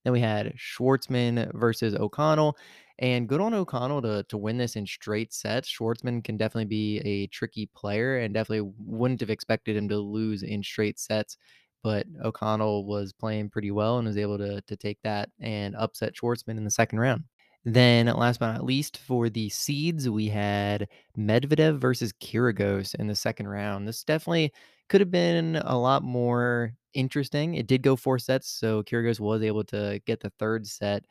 Then 0.03 0.13
we 0.13 0.21
had 0.21 0.55
Schwartzman 0.55 1.53
versus 1.53 1.93
O'Connell. 1.95 2.57
And 2.99 3.27
good 3.27 3.41
on 3.41 3.53
O'Connell 3.53 4.01
to, 4.01 4.23
to 4.23 4.37
win 4.37 4.57
this 4.57 4.75
in 4.75 4.87
straight 4.87 5.33
sets. 5.33 5.69
Schwartzman 5.69 6.23
can 6.23 6.37
definitely 6.37 6.65
be 6.65 6.99
a 6.99 7.27
tricky 7.27 7.69
player 7.75 8.17
and 8.19 8.33
definitely 8.33 8.71
wouldn't 8.79 9.19
have 9.19 9.29
expected 9.29 9.75
him 9.75 9.89
to 9.89 9.97
lose 9.97 10.43
in 10.43 10.63
straight 10.63 10.97
sets. 10.97 11.37
But 11.83 12.07
O'Connell 12.23 12.85
was 12.85 13.13
playing 13.13 13.49
pretty 13.49 13.69
well 13.69 13.99
and 13.99 14.07
was 14.07 14.17
able 14.17 14.37
to, 14.39 14.61
to 14.61 14.75
take 14.77 14.97
that 15.03 15.29
and 15.39 15.75
upset 15.75 16.15
Schwartzman 16.15 16.57
in 16.57 16.63
the 16.63 16.71
second 16.71 16.99
round. 16.99 17.25
Then, 17.67 18.05
last 18.05 18.39
but 18.39 18.53
not 18.53 18.63
least, 18.63 18.97
for 18.97 19.29
the 19.29 19.49
seeds, 19.49 20.09
we 20.09 20.29
had 20.29 20.87
Medvedev 21.17 21.79
versus 21.79 22.13
Kyrgios 22.13 22.95
in 22.95 23.07
the 23.07 23.15
second 23.15 23.47
round. 23.49 23.85
This 23.85 24.05
definitely 24.05 24.53
could 24.87 25.01
have 25.01 25.11
been 25.11 25.57
a 25.57 25.77
lot 25.77 26.01
more 26.01 26.73
interesting. 26.93 27.55
It 27.55 27.67
did 27.67 27.83
go 27.83 27.97
four 27.97 28.19
sets, 28.19 28.47
so 28.49 28.83
Kyrgios 28.83 29.19
was 29.19 29.41
able 29.43 29.65
to 29.65 29.99
get 30.05 30.21
the 30.21 30.29
third 30.39 30.65
set, 30.65 31.03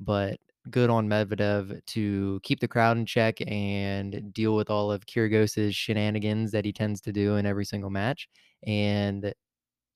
but 0.00 0.40
good 0.70 0.90
on 0.90 1.08
Medvedev 1.08 1.84
to 1.86 2.40
keep 2.42 2.60
the 2.60 2.68
crowd 2.68 2.96
in 2.98 3.06
check 3.06 3.38
and 3.46 4.32
deal 4.34 4.56
with 4.56 4.70
all 4.70 4.90
of 4.92 5.06
Kyrgios's 5.06 5.76
shenanigans 5.76 6.52
that 6.52 6.64
he 6.64 6.72
tends 6.72 7.00
to 7.02 7.12
do 7.12 7.36
in 7.36 7.46
every 7.46 7.64
single 7.64 7.90
match 7.90 8.28
and 8.66 9.32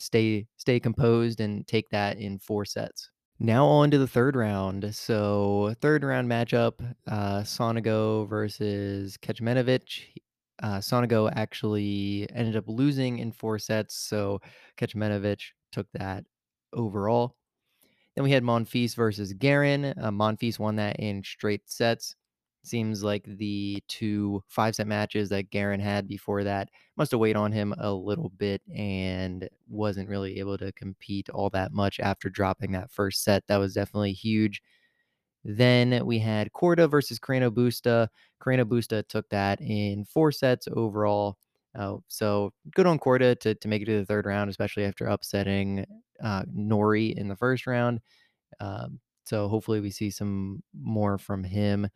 stay 0.01 0.47
stay 0.57 0.81
composed 0.81 1.41
and 1.41 1.67
take 1.69 1.89
that 1.91 2.19
in 2.19 2.39
four 2.39 2.65
sets. 2.65 3.11
Now 3.39 3.67
on 3.67 3.91
to 3.91 3.99
the 3.99 4.07
third 4.07 4.35
round. 4.35 4.95
So 4.95 5.75
third 5.81 6.03
round 6.05 6.29
matchup, 6.29 6.75
uh, 7.07 7.41
Sonego 7.41 8.27
versus 8.29 9.19
Kecmanovic. 9.19 10.05
Uh, 10.63 10.79
Sonego 10.79 11.31
actually 11.35 12.27
ended 12.35 12.57
up 12.57 12.65
losing 12.67 13.19
in 13.19 13.31
four 13.31 13.59
sets, 13.59 13.95
so 13.95 14.41
Kecmanovic 14.79 15.41
took 15.71 15.87
that 15.93 16.25
overall. 16.73 17.37
Then 18.15 18.25
we 18.25 18.31
had 18.31 18.43
Monfils 18.43 18.95
versus 18.95 19.35
Garin. 19.35 19.85
Uh, 19.85 20.11
Monfils 20.11 20.59
won 20.59 20.77
that 20.77 20.99
in 20.99 21.23
straight 21.23 21.69
sets. 21.69 22.17
Seems 22.67 23.05
like 23.05 23.25
the 23.25 23.81
two 23.87 24.43
five 24.49 24.75
set 24.75 24.89
matches 24.89 25.29
that 25.29 25.51
Garin 25.51 25.79
had 25.79 26.09
before 26.09 26.43
that 26.43 26.69
must 26.97 27.13
have 27.13 27.21
weighed 27.21 27.37
on 27.37 27.53
him 27.53 27.73
a 27.79 27.93
little 27.93 28.31
bit 28.31 28.61
and 28.75 29.49
wasn't 29.69 30.09
really 30.09 30.41
able 30.41 30.59
to 30.59 30.73
compete 30.73 31.31
all 31.31 31.49
that 31.51 31.73
much 31.73 32.01
after 32.01 32.29
dropping 32.29 32.73
that 32.73 32.91
first 32.91 33.23
set. 33.23 33.47
That 33.47 33.59
was 33.59 33.75
definitely 33.75 34.15
huge. 34.15 34.63
Then 35.45 36.05
we 36.05 36.19
had 36.19 36.53
Korda 36.53 36.91
versus 36.91 37.21
Carreno 37.21 37.51
Busta. 37.51 38.09
Carreno 38.43 38.65
Busta 38.65 39.07
took 39.07 39.29
that 39.29 39.61
in 39.61 40.05
four 40.05 40.33
sets 40.33 40.67
overall. 40.73 41.39
Uh, 41.79 41.99
so 42.09 42.53
good 42.75 42.87
on 42.87 42.99
Korda 42.99 43.39
to, 43.41 43.55
to 43.55 43.69
make 43.69 43.83
it 43.83 43.85
to 43.85 43.99
the 43.99 44.07
third 44.07 44.27
round, 44.27 44.51
especially 44.51 44.85
after 44.85 45.07
upsetting 45.07 45.87
uh, 46.21 46.43
Norrie 46.53 47.15
in 47.17 47.29
the 47.29 47.37
first 47.37 47.69
round. 47.69 48.01
Um, 48.59 48.99
so 49.23 49.47
hopefully 49.47 49.81
we 49.81 49.91
see 49.93 50.11
some 50.11 50.65
more 50.75 51.17
from 51.17 51.45
him. 51.45 51.87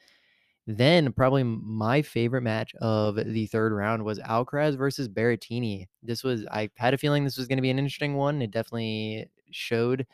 Then 0.77 1.13
probably 1.13 1.43
my 1.43 2.01
favorite 2.01 2.43
match 2.43 2.75
of 2.81 3.17
the 3.17 3.47
third 3.47 3.73
round 3.73 4.05
was 4.05 4.21
Alcaraz 4.21 4.77
versus 4.77 5.09
Berrettini. 5.09 5.89
This 6.03 6.23
was 6.23 6.47
I 6.47 6.71
had 6.77 6.95
a 6.95 6.99
feeling 6.99 7.25
this 7.25 7.37
was 7.37 7.49
going 7.49 7.59
to 7.59 7.63
be 7.63 7.71
an 7.71 7.79
interesting 7.79 8.15
one. 8.15 8.41
It 8.41 8.53
definitely 8.53 9.29
showed 9.51 10.07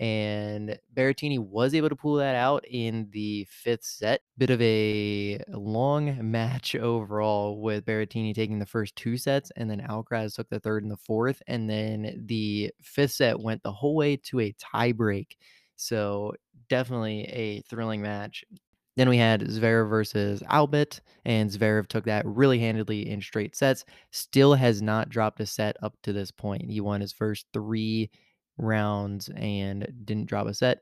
and 0.00 0.78
Berrettini 0.94 1.38
was 1.38 1.74
able 1.74 1.90
to 1.90 1.96
pull 1.96 2.14
that 2.14 2.34
out 2.34 2.64
in 2.68 3.08
the 3.10 3.46
fifth 3.50 3.84
set. 3.84 4.22
Bit 4.38 4.50
of 4.50 4.60
a 4.62 5.38
long 5.48 6.18
match 6.30 6.74
overall 6.74 7.60
with 7.60 7.84
Berrettini 7.84 8.34
taking 8.34 8.58
the 8.58 8.66
first 8.66 8.96
two 8.96 9.16
sets, 9.16 9.52
and 9.56 9.70
then 9.70 9.80
Alcaraz 9.80 10.34
took 10.34 10.48
the 10.48 10.60
third 10.60 10.84
and 10.84 10.90
the 10.90 10.96
fourth, 10.96 11.42
and 11.46 11.68
then 11.68 12.24
the 12.26 12.72
fifth 12.80 13.12
set 13.12 13.38
went 13.38 13.62
the 13.62 13.72
whole 13.72 13.94
way 13.94 14.16
to 14.16 14.40
a 14.40 14.54
tiebreak. 14.54 15.36
So 15.76 16.34
definitely 16.68 17.24
a 17.24 17.60
thrilling 17.62 18.00
match. 18.00 18.44
Then 18.96 19.08
we 19.08 19.16
had 19.16 19.42
Zverev 19.42 19.88
versus 19.88 20.42
Albot, 20.50 21.00
and 21.24 21.50
Zverev 21.50 21.86
took 21.86 22.04
that 22.04 22.26
really 22.26 22.58
handedly 22.58 23.08
in 23.08 23.20
straight 23.20 23.56
sets. 23.56 23.84
Still 24.10 24.54
has 24.54 24.82
not 24.82 25.08
dropped 25.08 25.40
a 25.40 25.46
set 25.46 25.76
up 25.82 25.94
to 26.02 26.12
this 26.12 26.30
point. 26.30 26.70
He 26.70 26.80
won 26.80 27.00
his 27.00 27.12
first 27.12 27.46
three 27.52 28.10
rounds 28.58 29.30
and 29.36 29.90
didn't 30.04 30.28
drop 30.28 30.46
a 30.46 30.54
set. 30.54 30.80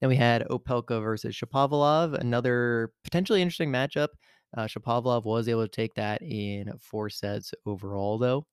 Then 0.00 0.10
we 0.10 0.16
had 0.16 0.46
Opelka 0.48 1.02
versus 1.02 1.34
Shapovalov, 1.34 2.14
another 2.14 2.92
potentially 3.02 3.42
interesting 3.42 3.70
matchup. 3.70 4.08
Uh, 4.56 4.64
Shapovalov 4.66 5.24
was 5.24 5.48
able 5.48 5.62
to 5.62 5.68
take 5.68 5.94
that 5.94 6.22
in 6.22 6.72
four 6.78 7.10
sets 7.10 7.52
overall, 7.64 8.18
though. 8.18 8.46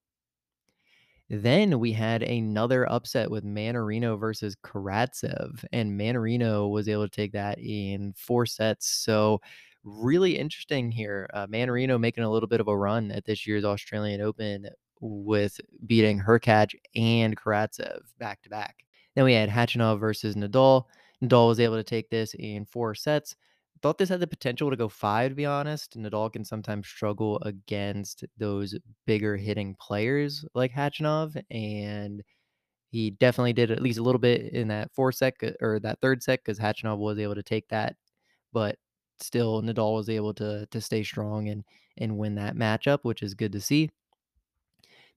Then 1.42 1.80
we 1.80 1.92
had 1.92 2.22
another 2.22 2.88
upset 2.92 3.32
with 3.32 3.44
Mannarino 3.44 4.20
versus 4.20 4.56
Karatsev, 4.64 5.66
and 5.72 6.00
Mannarino 6.00 6.70
was 6.70 6.88
able 6.88 7.08
to 7.08 7.10
take 7.10 7.32
that 7.32 7.58
in 7.58 8.14
four 8.16 8.46
sets. 8.46 8.88
So, 8.88 9.42
really 9.84 10.38
interesting 10.38 10.92
here. 10.92 11.28
Uh, 11.34 11.48
Mannarino 11.48 12.00
making 12.00 12.24
a 12.24 12.30
little 12.30 12.48
bit 12.48 12.62
of 12.62 12.68
a 12.68 12.78
run 12.78 13.10
at 13.10 13.26
this 13.26 13.48
year's 13.48 13.66
Australian 13.66 14.22
Open 14.22 14.70
with 15.02 15.60
beating 15.88 16.22
Hurkacz 16.22 16.76
and 16.96 17.36
Karatsev 17.36 18.02
back 18.20 18.44
to 18.44 18.50
back. 18.50 18.86
Then 19.16 19.26
we 19.26 19.34
had 19.34 19.50
Khachanov 19.50 20.00
versus 20.00 20.36
Nadal. 20.36 20.84
Nadal 21.24 21.48
was 21.48 21.60
able 21.60 21.78
to 21.78 21.84
take 21.84 22.12
this 22.12 22.36
in 22.36 22.64
four 22.64 22.94
sets. 22.94 23.36
Thought 23.84 23.98
this 23.98 24.08
had 24.10 24.22
the 24.22 24.28
potential 24.28 24.70
to 24.70 24.78
go 24.78 24.88
five, 24.88 25.32
to 25.32 25.36
be 25.36 25.46
honest. 25.46 25.98
Nadal 25.98 26.32
can 26.32 26.46
sometimes 26.46 26.88
struggle 26.88 27.38
against 27.42 28.24
those 28.38 28.76
bigger 29.06 29.36
hitting 29.36 29.76
players 29.76 30.46
like 30.56 30.74
Khachanov, 30.74 31.36
and 31.52 32.24
he 32.92 33.12
definitely 33.12 33.52
did 33.54 33.72
at 33.72 33.82
least 33.82 34.00
a 34.00 34.04
little 34.04 34.20
bit 34.20 34.54
in 34.54 34.70
that 34.70 34.90
four 34.94 35.12
set 35.12 35.34
uh, 35.44 35.52
or 35.60 35.80
that 35.82 36.00
third 36.02 36.24
set 36.24 36.40
because 36.40 36.60
Khachanov 36.60 36.98
was 36.98 37.20
able 37.20 37.36
to 37.36 37.44
take 37.44 37.68
that, 37.70 37.98
but 38.54 38.78
still 39.20 39.62
Nadal 39.62 39.96
was 39.96 40.10
able 40.10 40.34
to 40.36 40.66
to 40.68 40.80
stay 40.82 41.04
strong 41.04 41.50
and 41.50 41.66
and 41.98 42.18
win 42.18 42.36
that 42.36 42.56
matchup, 42.56 43.00
which 43.04 43.22
is 43.22 43.34
good 43.34 43.52
to 43.52 43.60
see. 43.62 43.90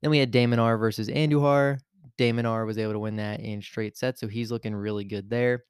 Then 0.02 0.10
we 0.10 0.18
had 0.18 0.32
de 0.32 0.44
Minaur 0.46 0.78
versus 0.78 1.08
Andujar. 1.08 1.78
de 2.18 2.32
Minaur 2.32 2.66
was 2.66 2.78
able 2.78 2.94
to 2.94 2.98
win 2.98 3.16
that 3.16 3.40
in 3.40 3.62
straight 3.62 3.96
sets, 3.96 4.20
so 4.20 4.26
he's 4.26 4.50
looking 4.50 4.74
really 4.74 5.04
good 5.04 5.30
there. 5.30 5.64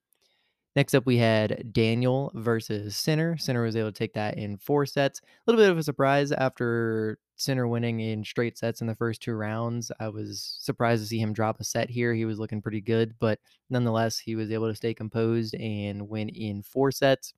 Next 0.77 0.95
up, 0.95 1.07
we 1.07 1.17
had 1.17 1.73
Daniel 1.73 2.31
versus 2.35 2.95
Sinner. 2.95 3.39
Sinner 3.39 3.63
was 3.63 3.77
able 3.77 3.91
to 3.91 3.99
take 3.99 4.13
that 4.13 4.37
in 4.37 4.59
four 4.59 4.85
sets. 4.85 5.23
A 5.23 5.25
little 5.51 5.65
bit 5.65 5.71
of 5.71 5.79
a 5.79 5.83
surprise 5.83 6.33
after 6.33 7.19
Sinner 7.37 7.67
winning 7.67 8.01
in 8.01 8.23
straight 8.23 8.59
sets 8.59 8.83
in 8.83 8.87
the 8.87 8.95
first 8.95 9.23
two 9.23 9.33
rounds. 9.33 9.91
I 9.99 10.11
was 10.11 10.59
surprised 10.61 11.03
to 11.03 11.09
see 11.09 11.19
him 11.19 11.33
drop 11.33 11.61
a 11.61 11.65
set 11.65 11.89
here. 11.89 12.13
He 12.13 12.27
was 12.27 12.39
looking 12.39 12.61
pretty 12.61 12.83
good, 12.83 13.15
but 13.19 13.39
nonetheless, 13.71 14.19
he 14.19 14.37
was 14.37 14.51
able 14.51 14.69
to 14.69 14.75
stay 14.75 14.93
composed 14.93 15.55
and 15.55 16.11
win 16.11 16.29
in 16.29 16.63
four 16.63 16.93
sets. 16.93 17.33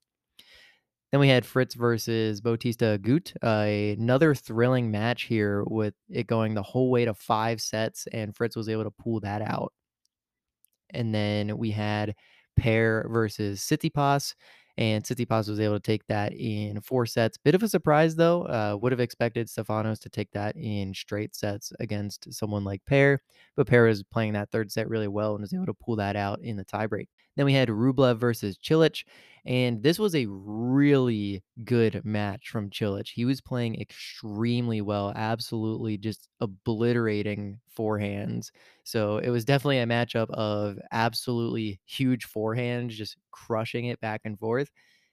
Then 1.11 1.21
we 1.21 1.29
had 1.29 1.45
Fritz 1.45 1.75
versus 1.75 2.41
Bautista 2.41 2.99
Agut, 2.99 3.33
uh, 3.41 3.97
another 3.97 4.35
thrilling 4.35 4.91
match 4.91 5.23
here 5.23 5.63
with 5.63 5.93
it 6.09 6.27
going 6.27 6.55
the 6.55 6.61
whole 6.61 6.91
way 6.91 7.05
to 7.05 7.13
five 7.13 7.61
sets, 7.61 8.05
and 8.11 8.35
Fritz 8.35 8.57
was 8.57 8.67
able 8.67 8.83
to 8.83 8.91
pull 8.91 9.21
that 9.21 9.41
out. 9.41 9.71
And 10.89 11.15
then 11.15 11.57
we 11.57 11.71
had 11.71 12.15
Paire 12.55 13.07
versus 13.09 13.59
Tsitsipas, 13.61 14.35
and 14.77 15.03
Tsitsipas 15.03 15.49
was 15.49 15.59
able 15.59 15.75
to 15.75 15.79
take 15.79 16.05
that 16.07 16.33
in 16.33 16.79
four 16.81 17.05
sets. 17.05 17.37
Bit 17.37 17.55
of 17.55 17.63
a 17.63 17.69
surprise 17.69 18.15
though. 18.15 18.43
Uh, 18.43 18.77
would 18.81 18.91
have 18.91 19.01
expected 19.01 19.47
Stefanos 19.47 19.99
to 20.01 20.09
take 20.09 20.31
that 20.31 20.55
in 20.55 20.93
straight 20.93 21.35
sets 21.35 21.73
against 21.79 22.33
someone 22.33 22.63
like 22.63 22.83
Paire, 22.85 23.21
but 23.55 23.67
Paire 23.67 23.85
was 23.85 24.03
playing 24.03 24.33
that 24.33 24.51
third 24.51 24.71
set 24.71 24.89
really 24.89 25.07
well 25.07 25.33
and 25.33 25.41
was 25.41 25.53
able 25.53 25.65
to 25.65 25.73
pull 25.73 25.95
that 25.97 26.15
out 26.15 26.39
in 26.41 26.55
the 26.57 26.65
tiebreak. 26.65 27.07
Then 27.39 27.45
we 27.45 27.53
had 27.53 27.69
Rublev 27.69 28.17
versus 28.17 28.57
Cilic, 28.57 29.05
and 29.45 29.81
this 29.81 29.97
was 29.97 30.13
a 30.13 30.25
really 30.27 31.41
good 31.63 32.03
match 32.03 32.49
from 32.49 32.69
Cilic. 32.69 33.07
He 33.07 33.23
was 33.23 33.39
playing 33.39 33.79
extremely 33.79 34.81
well, 34.81 35.13
absolutely 35.15 35.97
just 35.97 36.27
obliterating 36.41 37.61
forehands. 37.77 38.51
So 38.83 39.19
it 39.19 39.29
was 39.29 39.45
definitely 39.45 39.79
a 39.79 39.85
matchup 39.85 40.29
of 40.31 40.79
absolutely 40.91 41.79
huge 41.85 42.27
forehands, 42.27 42.89
just 42.89 43.15
crushing 43.31 43.85
it 43.85 44.01
back 44.01 44.19
and 44.25 44.37
forth. 44.37 44.69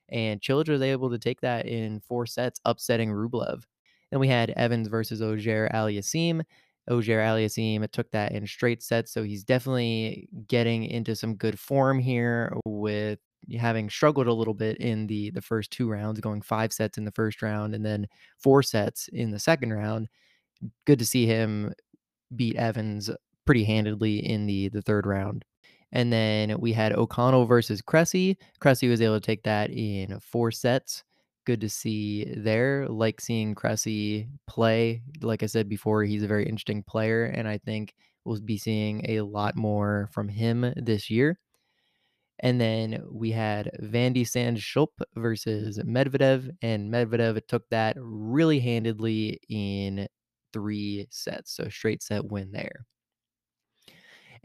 And 0.09 0.41
Cilic 0.41 0.69
was 0.69 0.83
able 0.83 1.11
to 1.11 1.21
take 1.21 1.41
that 1.43 1.67
in 1.67 2.01
four 2.01 2.27
sets, 2.27 2.61
upsetting 2.65 3.11
Rublev. 3.11 3.63
Then 4.11 4.19
we 4.19 4.27
had 4.27 4.51
Evans 4.51 4.89
versus 4.89 5.23
Auger 5.23 5.71
Aliassime. 6.89 6.97
Auger 6.97 7.19
Aliassime 7.19 7.91
took 7.91 8.11
that 8.11 8.33
in 8.33 8.47
straight 8.47 8.83
sets, 8.83 9.13
so 9.13 9.23
he's 9.23 9.45
definitely 9.45 10.29
getting 10.49 10.85
into 10.85 11.15
some 11.15 11.35
good 11.37 11.59
form 11.59 11.99
here 11.99 12.57
with 12.65 13.19
having 13.59 13.89
struggled 13.89 14.27
a 14.27 14.33
little 14.33 14.55
bit 14.55 14.77
in 14.79 15.07
the 15.07 15.31
the 15.31 15.43
first 15.43 15.71
two 15.71 15.89
rounds, 15.89 16.21
going 16.21 16.43
five 16.43 16.73
sets 16.73 16.99
in 16.99 17.05
the 17.05 17.13
first 17.13 17.43
round 17.43 17.75
and 17.75 17.85
then 17.85 18.07
four 18.39 18.63
sets 18.63 19.09
in 19.09 19.31
the 19.31 19.39
second 19.39 19.73
round. 19.73 20.09
Good 20.87 20.99
to 20.99 21.07
see 21.07 21.27
him 21.27 21.73
beat 22.35 22.57
Evans 22.57 23.11
pretty 23.45 23.65
handedly 23.65 24.19
in 24.19 24.47
the 24.47 24.69
the 24.69 24.83
third 24.83 25.07
round. 25.07 25.45
And 25.93 26.13
then 26.13 26.59
we 26.61 26.73
had 26.73 26.93
O'Connell 26.93 27.47
versus 27.47 27.81
Cressy. 27.81 28.37
Cressy 28.59 28.89
was 28.89 29.01
able 29.01 29.15
to 29.15 29.25
take 29.25 29.45
that 29.45 29.71
in 29.71 30.19
four 30.21 30.51
sets. 30.51 31.05
Good 31.47 31.61
to 31.63 31.71
see 31.71 32.25
there. 32.37 32.87
Like 32.89 33.21
seeing 33.21 33.55
Cressy 33.55 34.29
play. 34.49 35.03
Like 35.23 35.43
I 35.43 35.47
said 35.47 35.69
before, 35.69 36.03
he's 36.03 36.25
a 36.25 36.29
very 36.29 36.45
interesting 36.45 36.83
player, 36.83 37.25
and 37.25 37.47
I 37.49 37.59
think 37.59 37.95
we'll 38.25 38.41
be 38.41 38.59
seeing 38.59 39.09
a 39.09 39.21
lot 39.21 39.55
more 39.57 40.09
from 40.13 40.29
him 40.29 40.75
this 40.77 41.09
year. 41.09 41.39
And 42.41 42.61
then 42.61 43.03
we 43.11 43.31
had 43.31 43.71
Van 43.79 44.13
de 44.13 44.25
Zandschulp 44.25 44.89
versus 45.15 45.79
Medvedev, 45.79 46.51
and 46.63 46.93
Medvedev 46.93 47.41
took 47.47 47.69
that 47.71 47.97
really 47.99 48.61
handedly 48.61 49.41
in 49.49 50.09
three 50.53 51.07
sets. 51.11 51.53
So 51.53 51.69
straight 51.69 52.03
set 52.03 52.25
win 52.25 52.51
there. 52.53 52.87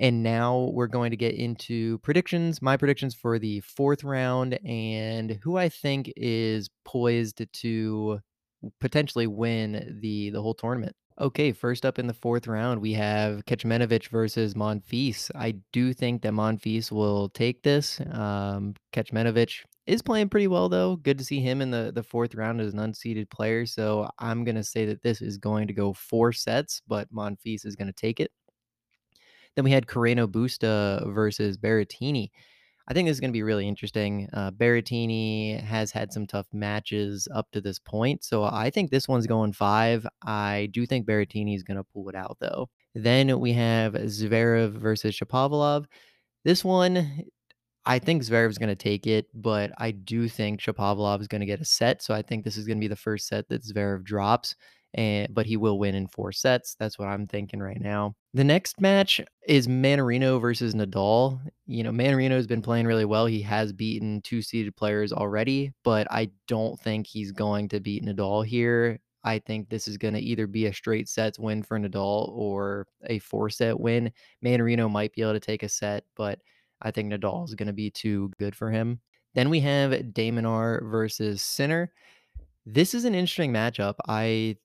And 0.01 0.23
now 0.23 0.71
we're 0.73 0.87
going 0.87 1.11
to 1.11 1.17
get 1.17 1.35
into 1.35 1.99
predictions, 1.99 2.59
my 2.59 2.75
predictions 2.75 3.13
for 3.13 3.37
the 3.37 3.59
fourth 3.59 4.03
round, 4.03 4.59
and 4.65 5.39
who 5.43 5.57
I 5.57 5.69
think 5.69 6.11
is 6.17 6.69
poised 6.85 7.45
to 7.53 8.19
potentially 8.79 9.27
win 9.27 9.99
the 10.01 10.31
the 10.31 10.41
whole 10.41 10.55
tournament. 10.55 10.95
Okay, 11.19 11.51
first 11.51 11.85
up 11.85 11.99
in 11.99 12.07
the 12.07 12.15
fourth 12.15 12.47
round, 12.47 12.81
we 12.81 12.93
have 12.93 13.45
Kecmanovic 13.45 14.07
versus 14.07 14.55
Monfils. 14.55 15.29
I 15.35 15.55
do 15.71 15.93
think 15.93 16.23
that 16.23 16.33
Monfils 16.33 16.91
will 16.91 17.29
take 17.29 17.61
this. 17.61 18.01
Um, 18.11 18.73
Kecmanovic 18.93 19.59
is 19.85 20.01
playing 20.01 20.29
pretty 20.29 20.47
well, 20.47 20.67
though. 20.67 20.95
Good 20.95 21.19
to 21.19 21.23
see 21.23 21.41
him 21.41 21.61
in 21.61 21.69
the, 21.69 21.91
the 21.93 22.01
fourth 22.01 22.33
round 22.33 22.59
as 22.59 22.73
an 22.73 22.79
unseeded 22.79 23.29
player. 23.29 23.67
So 23.67 24.09
I'm 24.17 24.43
going 24.43 24.55
to 24.55 24.63
say 24.63 24.85
that 24.87 25.03
this 25.03 25.21
is 25.21 25.37
going 25.37 25.67
to 25.67 25.73
go 25.73 25.93
four 25.93 26.31
sets, 26.31 26.81
but 26.87 27.13
Monfils 27.13 27.67
is 27.67 27.75
going 27.75 27.87
to 27.87 27.93
take 27.93 28.19
it. 28.19 28.31
Then 29.55 29.65
we 29.65 29.71
had 29.71 29.87
Carreno 29.87 30.27
Busta 30.27 31.13
versus 31.13 31.57
Berrettini. 31.57 32.29
I 32.87 32.93
think 32.93 33.07
this 33.07 33.15
is 33.15 33.19
going 33.21 33.31
to 33.31 33.33
be 33.33 33.43
really 33.43 33.67
interesting. 33.67 34.27
Uh, 34.33 34.51
Berrettini 34.51 35.61
has 35.61 35.91
had 35.91 36.11
some 36.11 36.27
tough 36.27 36.47
matches 36.51 37.27
up 37.33 37.49
to 37.51 37.61
this 37.61 37.79
point, 37.79 38.23
so 38.23 38.43
I 38.43 38.69
think 38.69 38.89
this 38.89 39.07
one's 39.07 39.27
going 39.27 39.53
five. 39.53 40.05
I 40.25 40.69
do 40.71 40.85
think 40.85 41.07
Berrettini 41.07 41.55
is 41.55 41.63
going 41.63 41.77
to 41.77 41.83
pull 41.83 42.09
it 42.09 42.15
out 42.15 42.37
though. 42.39 42.69
Then 42.93 43.39
we 43.39 43.53
have 43.53 43.93
Zverev 43.93 44.73
versus 44.73 45.15
Shapovalov. 45.15 45.85
This 46.43 46.65
one, 46.65 47.25
I 47.85 47.99
think 47.99 48.23
Zverev's 48.23 48.57
going 48.57 48.69
to 48.69 48.75
take 48.75 49.07
it, 49.07 49.27
but 49.33 49.71
I 49.77 49.91
do 49.91 50.27
think 50.27 50.59
Shapovalov 50.59 51.21
is 51.21 51.27
going 51.27 51.41
to 51.41 51.47
get 51.47 51.61
a 51.61 51.65
set. 51.65 52.01
So 52.01 52.13
I 52.13 52.21
think 52.21 52.43
this 52.43 52.57
is 52.57 52.65
going 52.65 52.77
to 52.77 52.83
be 52.83 52.87
the 52.87 52.95
first 52.95 53.27
set 53.27 53.47
that 53.49 53.63
Zverev 53.63 54.03
drops 54.03 54.55
and 54.93 55.33
but 55.33 55.45
he 55.45 55.57
will 55.57 55.79
win 55.79 55.95
in 55.95 56.07
four 56.07 56.31
sets. 56.31 56.75
That's 56.79 56.99
what 56.99 57.07
I'm 57.07 57.27
thinking 57.27 57.61
right 57.61 57.79
now. 57.79 58.15
The 58.33 58.43
next 58.43 58.79
match 58.81 59.21
is 59.47 59.67
Mannarino 59.67 60.39
versus 60.39 60.73
Nadal. 60.73 61.39
You 61.65 61.83
know, 61.83 61.91
Mannarino 61.91 62.31
has 62.31 62.47
been 62.47 62.61
playing 62.61 62.85
really 62.85 63.05
well. 63.05 63.25
He 63.25 63.41
has 63.41 63.73
beaten 63.73 64.21
two 64.21 64.41
seeded 64.41 64.75
players 64.75 65.11
already, 65.11 65.71
but 65.83 66.07
I 66.11 66.29
don't 66.47 66.79
think 66.79 67.07
he's 67.07 67.31
going 67.31 67.69
to 67.69 67.79
beat 67.79 68.03
Nadal 68.03 68.45
here. 68.45 68.99
I 69.23 69.39
think 69.39 69.69
this 69.69 69.87
is 69.87 69.97
going 69.97 70.15
to 70.15 70.19
either 70.19 70.47
be 70.47 70.65
a 70.65 70.73
straight 70.73 71.07
sets 71.07 71.37
win 71.37 71.61
for 71.61 71.79
Nadal 71.79 72.29
or 72.29 72.87
a 73.05 73.19
four 73.19 73.49
set 73.49 73.79
win. 73.79 74.11
Mannarino 74.43 74.89
might 74.89 75.13
be 75.13 75.21
able 75.21 75.33
to 75.33 75.39
take 75.39 75.63
a 75.63 75.69
set, 75.69 76.05
but 76.15 76.39
I 76.81 76.91
think 76.91 77.11
Nadal 77.11 77.45
is 77.45 77.55
going 77.55 77.67
to 77.67 77.73
be 77.73 77.91
too 77.91 78.31
good 78.39 78.55
for 78.55 78.71
him. 78.71 78.99
Then 79.35 79.49
we 79.49 79.59
have 79.61 80.13
de 80.13 80.31
Minaur 80.31 80.81
versus 80.89 81.41
Sinner. 81.41 81.91
This 82.65 82.93
is 82.93 83.05
an 83.05 83.15
interesting 83.15 83.53
matchup. 83.53 83.95
I 84.07 84.57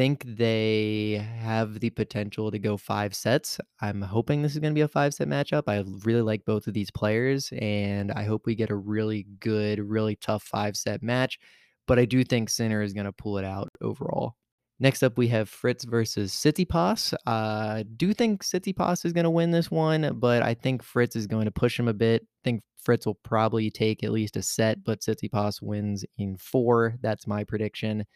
think 0.00 0.24
they 0.24 1.22
have 1.40 1.78
the 1.78 1.90
potential 1.90 2.50
to 2.50 2.58
go 2.58 2.78
five 2.78 3.14
sets. 3.14 3.60
I'm 3.82 4.00
hoping 4.00 4.40
this 4.40 4.52
is 4.52 4.58
going 4.58 4.72
to 4.72 4.74
be 4.74 4.80
a 4.80 4.88
five 4.88 5.12
set 5.12 5.28
matchup. 5.28 5.64
I 5.66 5.84
really 6.06 6.22
like 6.22 6.42
both 6.46 6.66
of 6.66 6.72
these 6.72 6.90
players, 6.90 7.52
and 7.60 8.10
I 8.10 8.24
hope 8.24 8.46
we 8.46 8.54
get 8.54 8.70
a 8.70 8.74
really 8.74 9.26
good, 9.40 9.78
really 9.78 10.16
tough 10.16 10.42
five 10.42 10.78
set 10.78 11.02
match. 11.02 11.38
But 11.86 11.98
I 11.98 12.06
do 12.06 12.24
think 12.24 12.48
Sinner 12.48 12.80
is 12.80 12.94
going 12.94 13.04
to 13.04 13.12
pull 13.12 13.36
it 13.36 13.44
out 13.44 13.68
overall. 13.82 14.36
Next 14.78 15.02
up, 15.02 15.18
we 15.18 15.28
have 15.28 15.50
Fritz 15.50 15.84
versus 15.84 16.32
Tsitsipas. 16.32 17.12
I 17.26 17.30
uh, 17.30 17.82
do 17.98 18.14
think 18.14 18.42
Tsitsipas 18.42 19.04
is 19.04 19.12
going 19.12 19.24
to 19.24 19.30
win 19.30 19.50
this 19.50 19.70
one, 19.70 20.18
but 20.18 20.42
I 20.42 20.54
think 20.54 20.82
Fritz 20.82 21.14
is 21.14 21.26
going 21.26 21.44
to 21.44 21.50
push 21.50 21.78
him 21.78 21.88
a 21.88 21.92
bit. 21.92 22.22
I 22.22 22.40
think 22.42 22.62
Fritz 22.82 23.04
will 23.04 23.18
probably 23.22 23.70
take 23.70 24.02
at 24.02 24.12
least 24.12 24.38
a 24.38 24.42
set, 24.42 24.82
but 24.82 25.00
Tsitsipas 25.00 25.60
wins 25.60 26.06
in 26.16 26.38
four. 26.38 26.94
That's 27.02 27.26
my 27.26 27.44
prediction. 27.44 28.06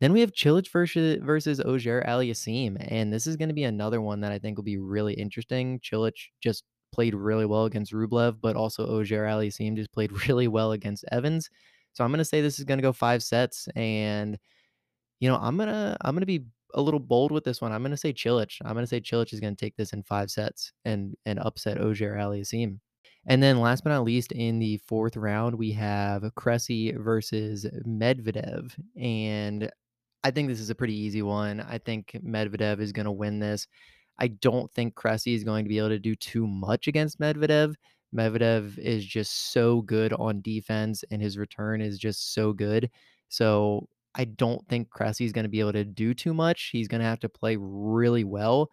Then 0.00 0.12
we 0.12 0.20
have 0.20 0.32
Cilic 0.32 0.70
versus 0.70 1.18
versus 1.22 1.60
Auger 1.60 2.04
Aliassime, 2.06 2.76
and 2.90 3.12
this 3.12 3.26
is 3.26 3.36
going 3.36 3.48
to 3.48 3.54
be 3.54 3.64
another 3.64 4.00
one 4.00 4.20
that 4.20 4.32
I 4.32 4.38
think 4.38 4.56
will 4.56 4.64
be 4.64 4.78
really 4.78 5.14
interesting. 5.14 5.80
Cilic 5.80 6.14
just 6.42 6.64
played 6.92 7.14
really 7.14 7.46
well 7.46 7.64
against 7.64 7.92
Rublev, 7.92 8.36
but 8.40 8.56
also 8.56 8.86
Auger 8.86 9.24
Aliassime 9.24 9.76
just 9.76 9.92
played 9.92 10.12
really 10.28 10.48
well 10.48 10.72
against 10.72 11.04
Evans. 11.12 11.48
So 11.94 12.04
I'm 12.04 12.10
going 12.10 12.18
to 12.18 12.24
say 12.26 12.42
this 12.42 12.58
is 12.58 12.66
going 12.66 12.78
to 12.78 12.82
go 12.82 12.92
five 12.92 13.22
sets, 13.22 13.68
and 13.74 14.38
you 15.20 15.30
know 15.30 15.36
I'm 15.36 15.56
gonna 15.56 15.96
I'm 16.02 16.14
gonna 16.14 16.26
be 16.26 16.44
a 16.74 16.82
little 16.82 17.00
bold 17.00 17.32
with 17.32 17.44
this 17.44 17.60
one. 17.62 17.72
I'm 17.72 17.82
going 17.82 17.90
to 17.90 17.96
say 17.96 18.12
Cilic. 18.12 18.58
I'm 18.64 18.74
going 18.74 18.82
to 18.82 18.88
say 18.88 19.00
Cilic 19.00 19.32
is 19.32 19.40
going 19.40 19.56
to 19.56 19.64
take 19.64 19.76
this 19.76 19.92
in 19.92 20.02
five 20.02 20.30
sets 20.30 20.72
and 20.84 21.14
and 21.24 21.38
upset 21.38 21.80
Auger 21.80 22.14
Aliassime. 22.14 22.78
And 23.28 23.42
then 23.42 23.60
last 23.60 23.82
but 23.82 23.90
not 23.90 24.04
least, 24.04 24.32
in 24.32 24.58
the 24.58 24.76
fourth 24.86 25.16
round, 25.16 25.56
we 25.56 25.72
have 25.72 26.22
Cressy 26.36 26.92
versus 26.92 27.66
Medvedev. 27.84 28.72
And 29.00 29.70
I 30.26 30.32
think 30.32 30.48
this 30.48 30.58
is 30.58 30.70
a 30.70 30.74
pretty 30.74 30.96
easy 30.96 31.22
one. 31.22 31.60
I 31.60 31.78
think 31.78 32.10
Medvedev 32.20 32.80
is 32.80 32.90
going 32.90 33.04
to 33.04 33.12
win 33.12 33.38
this. 33.38 33.68
I 34.18 34.26
don't 34.26 34.68
think 34.72 34.96
Cressy 34.96 35.34
is 35.34 35.44
going 35.44 35.64
to 35.64 35.68
be 35.68 35.78
able 35.78 35.90
to 35.90 36.00
do 36.00 36.16
too 36.16 36.48
much 36.48 36.88
against 36.88 37.20
Medvedev. 37.20 37.76
Medvedev 38.12 38.76
is 38.76 39.06
just 39.06 39.52
so 39.52 39.82
good 39.82 40.12
on 40.14 40.40
defense 40.40 41.04
and 41.12 41.22
his 41.22 41.38
return 41.38 41.80
is 41.80 41.96
just 41.96 42.34
so 42.34 42.52
good. 42.52 42.90
So 43.28 43.88
I 44.16 44.24
don't 44.24 44.66
think 44.66 44.90
Cressy 44.90 45.26
is 45.26 45.32
going 45.32 45.44
to 45.44 45.48
be 45.48 45.60
able 45.60 45.74
to 45.74 45.84
do 45.84 46.12
too 46.12 46.34
much. 46.34 46.70
He's 46.72 46.88
going 46.88 47.02
to 47.02 47.06
have 47.06 47.20
to 47.20 47.28
play 47.28 47.56
really 47.60 48.24
well. 48.24 48.68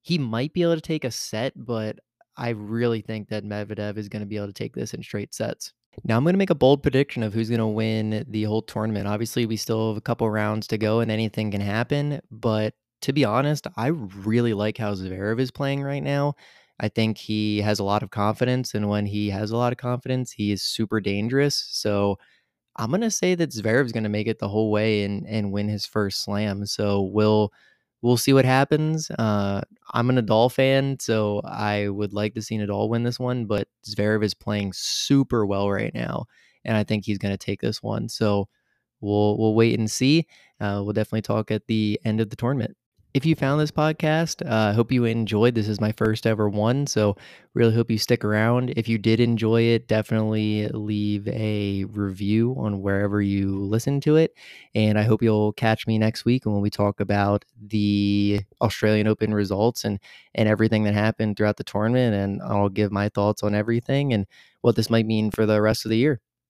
He 0.00 0.16
might 0.16 0.54
be 0.54 0.62
able 0.62 0.76
to 0.76 0.80
take 0.80 1.04
a 1.04 1.10
set, 1.10 1.52
but 1.56 1.98
I 2.38 2.50
really 2.50 3.02
think 3.02 3.28
that 3.28 3.44
Medvedev 3.44 3.98
is 3.98 4.08
going 4.08 4.20
to 4.20 4.26
be 4.26 4.38
able 4.38 4.46
to 4.46 4.52
take 4.54 4.74
this 4.74 4.94
in 4.94 5.02
straight 5.02 5.34
sets. 5.34 5.74
Now 6.04 6.16
I'm 6.16 6.24
going 6.24 6.34
to 6.34 6.38
make 6.38 6.50
a 6.50 6.54
bold 6.54 6.82
prediction 6.82 7.22
of 7.22 7.34
who's 7.34 7.48
going 7.48 7.60
to 7.60 7.66
win 7.66 8.24
the 8.28 8.44
whole 8.44 8.62
tournament. 8.62 9.08
Obviously, 9.08 9.46
we 9.46 9.56
still 9.56 9.88
have 9.88 9.96
a 9.96 10.02
couple 10.02 10.28
rounds 10.30 10.66
to 10.68 10.78
go 10.78 11.00
and 11.00 11.10
anything 11.10 11.50
can 11.50 11.60
happen. 11.60 12.20
But 12.30 12.74
to 13.02 13.12
be 13.12 13.24
honest, 13.24 13.66
I 13.76 13.88
really 13.88 14.54
like 14.54 14.78
how 14.78 14.94
Zverev 14.94 15.40
is 15.40 15.50
playing 15.50 15.82
right 15.82 16.02
now. 16.02 16.34
I 16.78 16.88
think 16.88 17.18
he 17.18 17.60
has 17.62 17.78
a 17.78 17.84
lot 17.84 18.02
of 18.02 18.10
confidence. 18.10 18.74
And 18.74 18.88
when 18.88 19.06
he 19.06 19.30
has 19.30 19.50
a 19.50 19.56
lot 19.56 19.72
of 19.72 19.78
confidence, 19.78 20.32
he 20.32 20.52
is 20.52 20.62
super 20.62 21.00
dangerous. 21.00 21.66
So 21.70 22.18
I'm 22.76 22.90
going 22.90 23.00
to 23.00 23.10
say 23.10 23.34
that 23.34 23.50
Zverev's 23.50 23.92
going 23.92 24.04
to 24.04 24.10
make 24.10 24.26
it 24.26 24.38
the 24.38 24.48
whole 24.48 24.70
way 24.70 25.04
and, 25.04 25.26
and 25.26 25.52
win 25.52 25.68
his 25.68 25.86
first 25.86 26.22
slam. 26.22 26.66
So 26.66 27.02
we'll 27.02 27.52
we'll 28.02 28.16
see 28.16 28.32
what 28.32 28.44
happens. 28.44 29.10
Uh, 29.10 29.62
I'm 29.92 30.10
an 30.10 30.16
Nadal 30.16 30.50
fan, 30.52 30.98
so 31.00 31.40
I 31.44 31.88
would 31.88 32.12
like 32.12 32.34
to 32.34 32.42
see 32.42 32.58
Nadal 32.58 32.88
win 32.88 33.02
this 33.02 33.18
one, 33.18 33.46
but 33.46 33.68
Zverev 33.88 34.24
is 34.24 34.34
playing 34.34 34.72
super 34.74 35.46
well 35.46 35.70
right 35.70 35.94
now, 35.94 36.26
and 36.64 36.76
I 36.76 36.84
think 36.84 37.04
he's 37.04 37.18
going 37.18 37.32
to 37.32 37.38
take 37.38 37.60
this 37.60 37.82
one. 37.82 38.08
So 38.08 38.48
we'll 39.00 39.38
we'll 39.38 39.54
wait 39.54 39.78
and 39.78 39.90
see. 39.90 40.26
Uh, 40.60 40.80
we'll 40.84 40.92
definitely 40.92 41.22
talk 41.22 41.50
at 41.50 41.66
the 41.66 42.00
end 42.04 42.20
of 42.20 42.30
the 42.30 42.36
tournament 42.36 42.76
if 43.16 43.24
you 43.24 43.34
found 43.34 43.58
this 43.58 43.70
podcast, 43.70 44.46
I 44.46 44.68
uh, 44.68 44.72
hope 44.74 44.92
you 44.92 45.06
enjoyed. 45.06 45.54
This 45.54 45.68
is 45.68 45.80
my 45.80 45.90
first 45.92 46.26
ever 46.26 46.50
one, 46.50 46.86
so 46.86 47.16
really 47.54 47.74
hope 47.74 47.90
you 47.90 47.96
stick 47.96 48.22
around. 48.22 48.74
If 48.76 48.90
you 48.90 48.98
did 48.98 49.20
enjoy 49.20 49.62
it, 49.62 49.88
definitely 49.88 50.68
leave 50.68 51.26
a 51.28 51.84
review 51.84 52.54
on 52.58 52.82
wherever 52.82 53.22
you 53.22 53.56
listen 53.58 54.02
to 54.02 54.16
it. 54.16 54.34
And 54.74 54.98
I 54.98 55.04
hope 55.04 55.22
you'll 55.22 55.54
catch 55.54 55.86
me 55.86 55.96
next 55.96 56.26
week 56.26 56.44
when 56.44 56.60
we 56.60 56.68
talk 56.68 57.00
about 57.00 57.46
the 57.58 58.42
Australian 58.60 59.06
Open 59.06 59.32
results 59.32 59.86
and 59.86 59.98
and 60.34 60.46
everything 60.46 60.84
that 60.84 60.92
happened 60.92 61.38
throughout 61.38 61.56
the 61.56 61.64
tournament. 61.64 62.14
And 62.14 62.42
I'll 62.42 62.68
give 62.68 62.92
my 62.92 63.08
thoughts 63.08 63.42
on 63.42 63.54
everything 63.54 64.12
and 64.12 64.26
what 64.60 64.76
this 64.76 64.90
might 64.90 65.06
mean 65.06 65.30
for 65.30 65.46
the 65.46 65.62
rest 65.62 65.86
of 65.86 65.90
the 65.90 65.96
year. 65.96 66.20